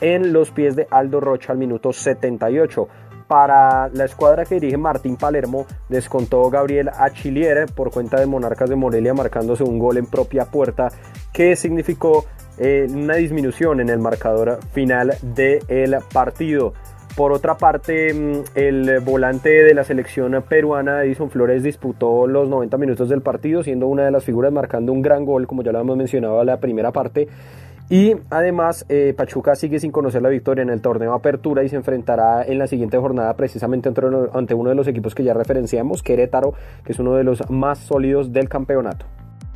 en 0.00 0.32
los 0.32 0.50
pies 0.50 0.74
de 0.74 0.86
Aldo 0.90 1.20
Rocha 1.20 1.52
al 1.52 1.58
minuto 1.58 1.92
78. 1.92 2.88
Para 3.28 3.90
la 3.90 4.06
escuadra 4.06 4.46
que 4.46 4.54
dirige 4.54 4.78
Martín 4.78 5.16
Palermo, 5.16 5.66
descontó 5.90 6.48
Gabriel 6.48 6.88
Achillier 6.88 7.66
por 7.66 7.90
cuenta 7.90 8.18
de 8.18 8.24
Monarcas 8.24 8.70
de 8.70 8.76
Morelia, 8.76 9.12
marcándose 9.12 9.64
un 9.64 9.78
gol 9.78 9.98
en 9.98 10.06
propia 10.06 10.46
puerta, 10.46 10.88
que 11.30 11.56
significó 11.56 12.24
eh, 12.56 12.86
una 12.88 13.16
disminución 13.16 13.80
en 13.80 13.90
el 13.90 13.98
marcador 13.98 14.60
final 14.72 15.14
del 15.20 15.98
partido. 16.10 16.72
Por 17.16 17.30
otra 17.30 17.56
parte, 17.56 18.12
mm, 18.12 18.42
el 18.56 18.98
volante 19.00 19.48
de 19.48 19.72
la 19.72 19.84
selección 19.84 20.42
peruana, 20.48 21.04
Edison 21.04 21.30
Flores, 21.30 21.62
disputó 21.62 22.26
los 22.26 22.48
90 22.48 22.76
minutos 22.76 23.08
del 23.08 23.22
partido, 23.22 23.62
siendo 23.62 23.86
una 23.86 24.04
de 24.04 24.10
las 24.10 24.24
figuras 24.24 24.52
marcando 24.52 24.92
un 24.92 25.00
gran 25.00 25.24
gol, 25.24 25.46
como 25.46 25.62
ya 25.62 25.70
lo 25.70 25.80
hemos 25.80 25.96
mencionado 25.96 26.40
en 26.40 26.46
la 26.46 26.58
primera 26.58 26.90
parte. 26.90 27.28
Y 27.88 28.16
además, 28.30 28.84
eh, 28.88 29.14
Pachuca 29.16 29.54
sigue 29.54 29.78
sin 29.78 29.92
conocer 29.92 30.22
la 30.22 30.28
victoria 30.28 30.62
en 30.62 30.70
el 30.70 30.80
torneo 30.80 31.14
Apertura 31.14 31.62
y 31.62 31.68
se 31.68 31.76
enfrentará 31.76 32.42
en 32.42 32.58
la 32.58 32.66
siguiente 32.66 32.98
jornada 32.98 33.34
precisamente 33.34 33.88
ante 33.88 34.54
uno 34.54 34.70
de 34.70 34.74
los 34.74 34.88
equipos 34.88 35.14
que 35.14 35.22
ya 35.22 35.34
referenciamos, 35.34 36.02
Querétaro, 36.02 36.54
que 36.84 36.92
es 36.92 36.98
uno 36.98 37.14
de 37.14 37.22
los 37.22 37.48
más 37.48 37.78
sólidos 37.78 38.32
del 38.32 38.48
campeonato. 38.48 39.06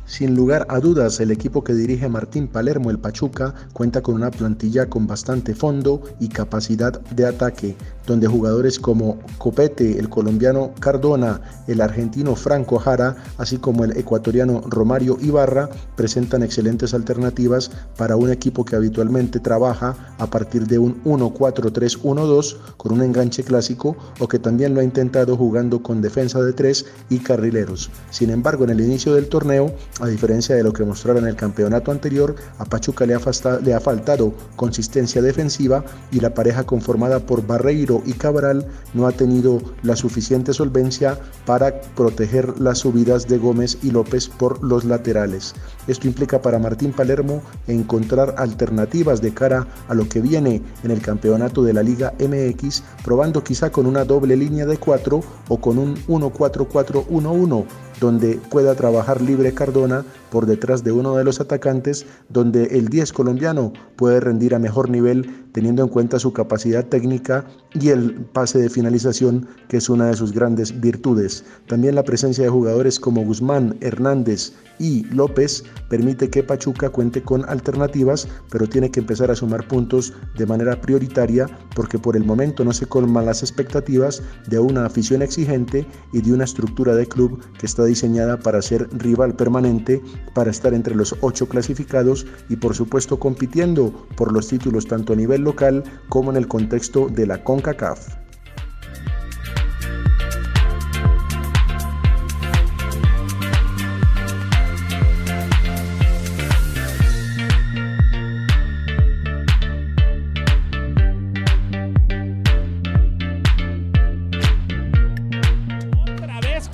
Sin 0.09 0.33
lugar 0.33 0.65
a 0.69 0.79
dudas, 0.79 1.19
el 1.19 1.29
equipo 1.29 1.63
que 1.63 1.75
dirige 1.75 2.09
Martín 2.09 2.47
Palermo, 2.47 2.89
el 2.89 2.97
Pachuca, 2.97 3.53
cuenta 3.73 4.01
con 4.01 4.15
una 4.15 4.31
plantilla 4.31 4.89
con 4.89 5.05
bastante 5.05 5.53
fondo 5.53 6.01
y 6.19 6.29
capacidad 6.29 6.99
de 7.11 7.27
ataque, 7.27 7.75
donde 8.07 8.25
jugadores 8.25 8.79
como 8.79 9.19
Copete, 9.37 9.99
el 9.99 10.09
colombiano 10.09 10.71
Cardona, 10.79 11.41
el 11.67 11.79
argentino 11.79 12.35
Franco 12.35 12.79
Jara, 12.79 13.17
así 13.37 13.59
como 13.59 13.83
el 13.83 13.95
ecuatoriano 13.97 14.61
Romario 14.65 15.15
Ibarra, 15.21 15.69
presentan 15.95 16.41
excelentes 16.41 16.95
alternativas 16.95 17.69
para 17.95 18.15
un 18.15 18.31
equipo 18.31 18.65
que 18.65 18.75
habitualmente 18.75 19.39
trabaja 19.39 20.15
a 20.17 20.25
partir 20.25 20.65
de 20.65 20.79
un 20.79 21.03
1-4-3-1-2 21.03 22.57
con 22.77 22.93
un 22.93 23.03
enganche 23.03 23.43
clásico 23.43 23.95
o 24.19 24.27
que 24.27 24.39
también 24.39 24.73
lo 24.73 24.79
ha 24.79 24.83
intentado 24.83 25.37
jugando 25.37 25.83
con 25.83 26.01
defensa 26.01 26.41
de 26.41 26.53
tres 26.53 26.87
y 27.11 27.19
carrileros. 27.19 27.91
Sin 28.09 28.31
embargo, 28.31 28.63
en 28.63 28.71
el 28.71 28.81
inicio 28.81 29.13
del 29.13 29.29
torneo, 29.29 29.71
a 29.99 30.07
diferencia 30.07 30.55
de 30.55 30.63
lo 30.63 30.73
que 30.73 30.83
mostraron 30.83 31.23
en 31.23 31.29
el 31.29 31.35
campeonato 31.35 31.91
anterior, 31.91 32.35
a 32.57 32.65
Pachuca 32.65 33.05
le 33.05 33.13
ha, 33.13 33.79
faltado 33.79 34.33
consistencia 34.55 35.21
defensiva 35.21 35.83
y 36.11 36.19
la 36.19 36.33
pareja 36.33 36.63
conformada 36.63 37.19
por 37.19 37.45
Barreiro 37.45 38.01
y 38.05 38.13
Cabral 38.13 38.67
no 38.93 39.07
ha 39.07 39.11
tenido 39.11 39.61
la 39.83 39.95
suficiente 39.95 40.53
solvencia 40.53 41.17
para 41.45 41.81
proteger 41.95 42.59
las 42.59 42.79
subidas 42.79 43.27
de 43.27 43.37
Gómez 43.37 43.77
y 43.81 43.91
López 43.91 44.27
por 44.27 44.63
los 44.63 44.85
laterales. 44.85 45.53
Esto 45.87 46.07
implica 46.07 46.41
para 46.41 46.59
Martín 46.59 46.93
Palermo 46.93 47.41
encontrar 47.67 48.35
alternativas 48.37 49.21
de 49.21 49.33
cara 49.33 49.67
a 49.87 49.93
lo 49.93 50.07
que 50.07 50.21
viene 50.21 50.61
en 50.83 50.91
el 50.91 51.01
campeonato 51.01 51.63
de 51.63 51.73
la 51.73 51.83
Liga 51.83 52.13
MX, 52.19 52.83
probando 53.03 53.43
quizá 53.43 53.71
con 53.71 53.85
una 53.85 54.05
doble 54.05 54.35
línea 54.35 54.65
de 54.65 54.77
4 54.77 55.21
o 55.47 55.57
con 55.61 55.77
un 55.77 55.95
1-4-4-1-1 56.07 57.65
donde 57.99 58.39
pueda 58.49 58.75
trabajar 58.75 59.21
libre 59.21 59.53
Cardona 59.53 60.05
por 60.31 60.45
detrás 60.45 60.83
de 60.83 60.91
uno 60.91 61.15
de 61.15 61.23
los 61.23 61.39
atacantes, 61.39 62.05
donde 62.29 62.77
el 62.77 62.89
10 62.89 63.13
colombiano 63.13 63.73
puede 63.95 64.19
rendir 64.19 64.55
a 64.55 64.59
mejor 64.59 64.89
nivel 64.89 65.48
teniendo 65.51 65.83
en 65.83 65.89
cuenta 65.89 66.19
su 66.19 66.33
capacidad 66.33 66.85
técnica 66.85 67.45
y 67.73 67.89
el 67.89 68.13
pase 68.13 68.59
de 68.59 68.69
finalización, 68.69 69.47
que 69.67 69.77
es 69.77 69.89
una 69.89 70.07
de 70.07 70.15
sus 70.15 70.31
grandes 70.31 70.79
virtudes. 70.79 71.43
También 71.67 71.95
la 71.95 72.03
presencia 72.03 72.43
de 72.43 72.49
jugadores 72.49 72.99
como 72.99 73.23
Guzmán, 73.23 73.77
Hernández 73.81 74.53
y 74.79 75.03
López 75.05 75.63
permite 75.89 76.29
que 76.29 76.43
Pachuca 76.43 76.89
cuente 76.89 77.21
con 77.21 77.47
alternativas, 77.49 78.27
pero 78.49 78.67
tiene 78.67 78.89
que 78.89 79.01
empezar 79.01 79.29
a 79.29 79.35
sumar 79.35 79.67
puntos 79.67 80.13
de 80.37 80.45
manera 80.45 80.79
prioritaria 80.79 81.47
porque 81.75 81.99
por 81.99 82.15
el 82.15 82.23
momento 82.23 82.63
no 82.63 82.73
se 82.73 82.85
colman 82.85 83.25
las 83.25 83.43
expectativas 83.43 84.23
de 84.47 84.59
una 84.59 84.85
afición 84.85 85.21
exigente 85.21 85.85
y 86.13 86.21
de 86.21 86.33
una 86.33 86.45
estructura 86.45 86.95
de 86.95 87.07
club 87.07 87.41
que 87.59 87.65
está 87.65 87.85
diseñada 87.85 88.37
para 88.37 88.61
ser 88.61 88.87
rival 88.97 89.35
permanente, 89.35 90.01
para 90.33 90.51
estar 90.51 90.73
entre 90.73 90.95
los 90.95 91.15
ocho 91.21 91.47
clasificados 91.47 92.25
y 92.47 92.55
por 92.55 92.75
supuesto 92.75 93.19
compitiendo 93.19 94.07
por 94.15 94.31
los 94.31 94.47
títulos 94.47 94.87
tanto 94.87 95.13
a 95.13 95.15
nivel 95.15 95.38
local 95.43 95.83
como 96.09 96.31
en 96.31 96.37
el 96.37 96.47
contexto 96.47 97.07
de 97.09 97.27
la 97.27 97.43
CONCACAF. 97.43 98.19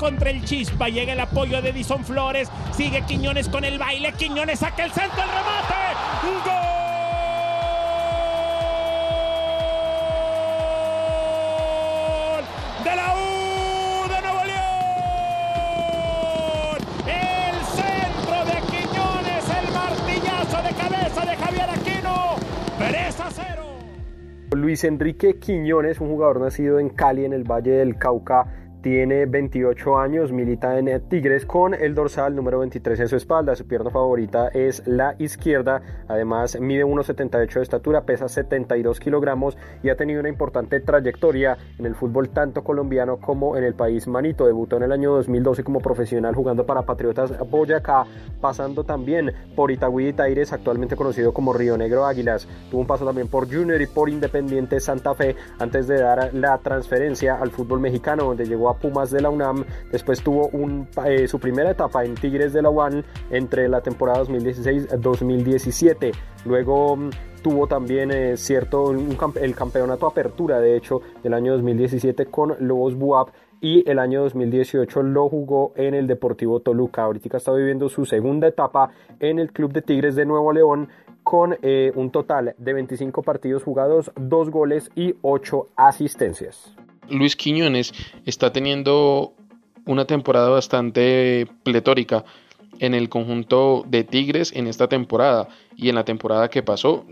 contra 0.05 0.29
el 0.29 0.45
Chispa. 0.45 0.88
Llega 0.88 1.13
el 1.13 1.19
apoyo 1.19 1.63
de 1.63 1.69
Edison 1.69 2.05
Flores. 2.05 2.48
Sigue 2.77 3.01
Quiñones 3.07 3.50
con 3.50 3.65
el 3.65 3.79
baile. 3.79 4.13
Quiñones 4.13 4.60
saca 4.60 4.86
el 4.86 4.91
centro, 4.91 5.24
el 5.24 5.29
remate. 5.29 6.45
¡Gol! 6.45 6.54
Luis 24.75 24.84
Enrique 24.84 25.39
Quiñones, 25.39 26.01
un 26.01 26.10
jugador 26.10 26.41
nacido 26.41 26.79
en 26.79 26.89
Cali, 26.89 27.24
en 27.24 27.32
el 27.32 27.46
Valle 27.46 27.72
del 27.72 27.98
Cauca, 27.98 28.64
tiene 28.85 29.25
28 29.25 29.97
años, 29.97 30.31
milita 30.31 30.77
en 30.77 31.09
Tigres 31.09 31.47
con 31.47 31.73
el 31.73 31.95
dorsal 31.95 32.35
número 32.35 32.59
23 32.59 32.99
en 32.99 33.07
su 33.07 33.15
espalda. 33.15 33.55
Su 33.55 33.65
pierna 33.65 33.89
favorita 33.89 34.49
es 34.49 34.83
la 34.85 35.15
izquierda. 35.17 35.81
Además, 36.07 36.59
mide 36.61 36.85
1,78 36.85 37.51
de 37.51 37.61
estatura, 37.63 38.05
pesa 38.05 38.29
72 38.29 38.99
kilogramos 38.99 39.57
y 39.81 39.89
ha 39.89 39.95
tenido 39.95 40.19
una 40.19 40.29
importante 40.29 40.81
trayectoria 40.81 41.57
en 41.79 41.87
el 41.87 41.95
fútbol 41.95 42.29
tanto 42.29 42.63
colombiano 42.63 43.17
como 43.17 43.57
en 43.57 43.63
el 43.63 43.73
país 43.73 44.07
manito. 44.07 44.45
Debutó 44.45 44.77
en 44.77 44.83
el 44.83 44.91
año 44.91 45.13
2012 45.13 45.63
como 45.63 45.79
profesional 45.79 46.35
jugando 46.35 46.67
para 46.67 46.83
Patriotas 46.83 47.33
Boyacá, 47.49 48.05
pasando 48.39 48.83
también 48.83 49.33
por 49.55 49.71
Itagüí 49.71 50.09
y 50.09 50.13
Taires, 50.13 50.53
actualmente 50.53 50.95
conocido 50.95 51.33
como 51.33 51.53
Río 51.53 51.75
Negro 51.75 52.05
Águilas. 52.05 52.47
Tuvo 52.69 52.81
un 52.81 52.87
paso 52.87 53.03
también 53.03 53.29
por 53.29 53.51
Junior 53.51 53.81
y 53.81 53.87
por 53.87 54.09
Independiente 54.09 54.79
Santa 54.79 55.15
Fe 55.15 55.35
antes 55.57 55.87
de 55.87 55.99
dar 55.99 56.31
la 56.35 56.59
transferencia 56.59 57.41
al 57.41 57.49
fútbol 57.49 57.79
mexicano, 57.79 58.25
donde 58.25 58.45
llegó 58.45 58.69
a 58.69 58.75
Pumas 58.75 59.12
de 59.12 59.22
la 59.22 59.29
UNAM. 59.29 59.65
Después 59.91 60.22
tuvo 60.22 60.48
un, 60.50 60.88
eh, 61.05 61.27
su 61.27 61.39
primera 61.39 61.72
etapa 61.72 62.03
en 62.05 62.15
Tigres 62.15 62.53
de 62.53 62.62
la 62.62 62.70
UAN 62.70 63.03
entre 63.29 63.67
la 63.67 63.82
temporada 63.82 64.24
2016-2017. 64.24 66.13
Luego 66.46 66.96
mm, 66.96 67.10
tuvo 67.41 67.67
también 67.67 68.12
eh, 68.12 68.38
cierto 68.38 68.91
el 68.91 69.55
campeonato 69.55 70.08
apertura 70.08 70.60
de 70.60 70.75
hecho 70.77 71.01
del 71.24 71.34
año 71.34 71.53
2017 71.53 72.25
con 72.27 72.55
Lobos 72.60 72.96
Buap 72.96 73.29
y 73.62 73.89
el 73.89 74.00
año 74.00 74.22
2018 74.24 75.03
lo 75.03 75.29
jugó 75.29 75.74
en 75.75 75.94
el 75.94 76.08
Deportivo 76.08 76.60
Toluca. 76.60 77.03
Ahorita 77.03 77.38
está 77.38 77.51
viviendo 77.51 77.89
su 77.89 78.05
segunda 78.05 78.48
etapa 78.48 78.91
en 79.20 79.39
el 79.39 79.51
Club 79.51 79.74
de 79.74 79.82
Tigres 79.82 80.15
de 80.15 80.25
Nuevo 80.25 80.53
León 80.53 80.89
con 81.24 81.58
eh, 81.63 81.91
un 81.96 82.12
total 82.12 82.53
de 82.58 82.74
25 82.74 83.24
partidos 83.24 83.63
jugados, 83.63 84.12
2 84.15 84.50
goles 84.51 84.91
y 84.96 85.15
8 85.24 85.70
asistencias. 85.75 86.75
Luis 87.09 87.35
Quiñones 87.35 87.93
está 88.25 88.51
teniendo 88.51 89.33
una 89.85 90.05
temporada 90.05 90.50
bastante 90.50 91.47
pletórica 91.63 92.25
en 92.79 92.93
el 92.93 93.09
conjunto 93.09 93.85
de 93.88 94.03
Tigres 94.03 94.51
en 94.53 94.67
esta 94.67 94.88
temporada 94.88 95.47
y 95.75 95.89
en 95.89 95.95
la 95.95 96.05
temporada 96.05 96.50
que 96.50 96.63
pasó, 96.63 97.05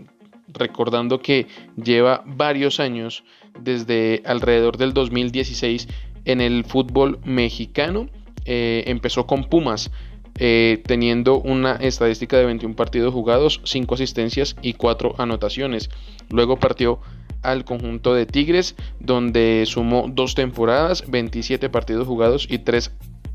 recordando 0.48 1.20
que 1.20 1.46
lleva 1.82 2.22
varios 2.26 2.80
años 2.80 3.24
desde 3.58 4.22
alrededor 4.26 4.76
del 4.76 4.92
2016 4.92 5.88
en 6.24 6.40
el 6.40 6.64
fútbol 6.64 7.18
mexicano. 7.24 8.08
Eh, 8.44 8.84
empezó 8.86 9.26
con 9.26 9.44
Pumas, 9.44 9.90
eh, 10.38 10.82
teniendo 10.86 11.38
una 11.38 11.76
estadística 11.76 12.36
de 12.36 12.44
21 12.44 12.74
partidos 12.74 13.14
jugados, 13.14 13.60
5 13.64 13.94
asistencias 13.94 14.56
y 14.62 14.74
4 14.74 15.14
anotaciones. 15.18 15.90
Luego 16.28 16.58
partió 16.58 17.00
al 17.44 17.64
conjunto 17.64 18.14
de 18.14 18.26
Tigres, 18.26 18.74
donde 18.98 19.64
sumó 19.66 20.06
dos 20.08 20.34
temporadas, 20.34 21.04
27 21.08 21.70
partidos 21.70 22.06
jugados 22.06 22.46
y 22.50 22.58
3 22.58 22.90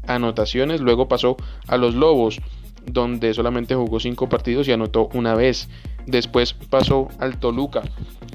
anotaciones. 0.07 0.81
Luego 0.81 1.07
pasó 1.07 1.37
a 1.67 1.77
los 1.77 1.95
Lobos, 1.95 2.41
donde 2.85 3.33
solamente 3.33 3.75
jugó 3.75 3.99
5 3.99 4.27
partidos 4.27 4.67
y 4.67 4.71
anotó 4.71 5.09
una 5.13 5.35
vez. 5.35 5.69
Después 6.05 6.53
pasó 6.53 7.09
al 7.19 7.39
Toluca, 7.39 7.83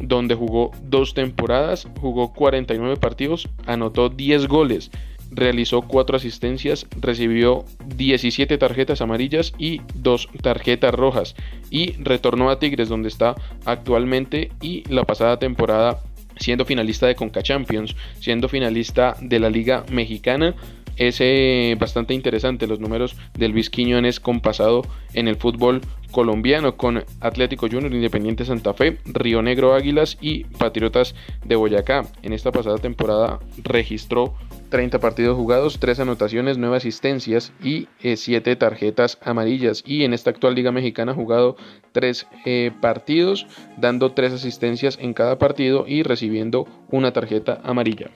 donde 0.01 0.35
jugó 0.35 0.71
dos 0.83 1.13
temporadas, 1.13 1.89
jugó 2.01 2.33
49 2.33 2.97
partidos, 2.97 3.49
anotó 3.67 4.11
10 4.11 4.47
goles, 4.47 4.91
realizó 5.31 5.83
4 5.83 6.17
asistencias, 6.17 6.87
recibió 7.01 7.65
17 7.97 8.59
tarjetas 8.59 9.01
amarillas 9.01 9.53
y 9.59 9.81
2 9.95 10.29
tarjetas 10.43 10.95
rojas 10.95 11.35
y 11.71 11.93
retornó 12.03 12.51
a 12.51 12.59
Tigres 12.59 12.89
donde 12.89 13.09
está 13.09 13.35
actualmente 13.65 14.51
y 14.61 14.85
la 14.89 15.05
pasada 15.05 15.39
temporada 15.39 16.03
siendo 16.37 16.65
finalista 16.65 17.07
de 17.07 17.15
Conca 17.15 17.43
Champions, 17.43 17.95
siendo 18.21 18.49
finalista 18.49 19.17
de 19.21 19.39
la 19.39 19.51
Liga 19.51 19.85
Mexicana. 19.91 20.55
Es 20.97 21.17
eh, 21.21 21.77
bastante 21.79 22.15
interesante 22.15 22.67
los 22.67 22.79
números 22.79 23.17
de 23.37 23.49
Luis 23.49 23.69
Quiñones 23.69 24.21
con 24.21 24.41
pasado 24.41 24.83
en 25.13 25.27
el 25.27 25.37
fútbol 25.37 25.81
colombiano 26.15 26.77
con 26.77 27.05
Atlético 27.21 27.67
Junior, 27.69 27.93
Independiente 27.93 28.45
Santa 28.45 28.73
Fe, 28.73 28.99
Río 29.05 29.43
Negro 29.43 29.75
Águilas 29.75 30.17
y 30.21 30.45
Patriotas 30.45 31.15
de 31.45 31.57
Boyacá. 31.57 32.07
En 32.23 32.33
esta 32.33 32.53
pasada 32.53 32.79
temporada 32.79 33.41
registró 33.65 34.35
30 34.71 35.01
partidos 35.01 35.37
jugados, 35.37 35.79
3 35.81 36.01
anotaciones, 36.01 36.57
9 36.57 36.77
asistencias 36.77 37.53
y 37.63 37.89
7 38.01 38.51
eh, 38.51 38.57
tarjetas 38.57 39.19
amarillas. 39.23 39.83
Y 39.85 40.05
en 40.05 40.15
esta 40.15 40.31
actual 40.31 40.55
Liga 40.55 40.71
Mexicana 40.71 41.13
ha 41.13 41.17
jugado 41.17 41.57
3 41.93 42.27
eh, 42.47 42.71
partidos, 42.81 43.47
dando 43.77 44.13
3 44.13 44.35
asistencias 44.35 44.99
en 45.01 45.15
cada 45.15 45.39
partido 45.39 45.85
y 45.87 46.05
recibiendo 46.05 46.67
una 46.91 47.13
tarjeta 47.13 47.61
amarilla. 47.65 48.11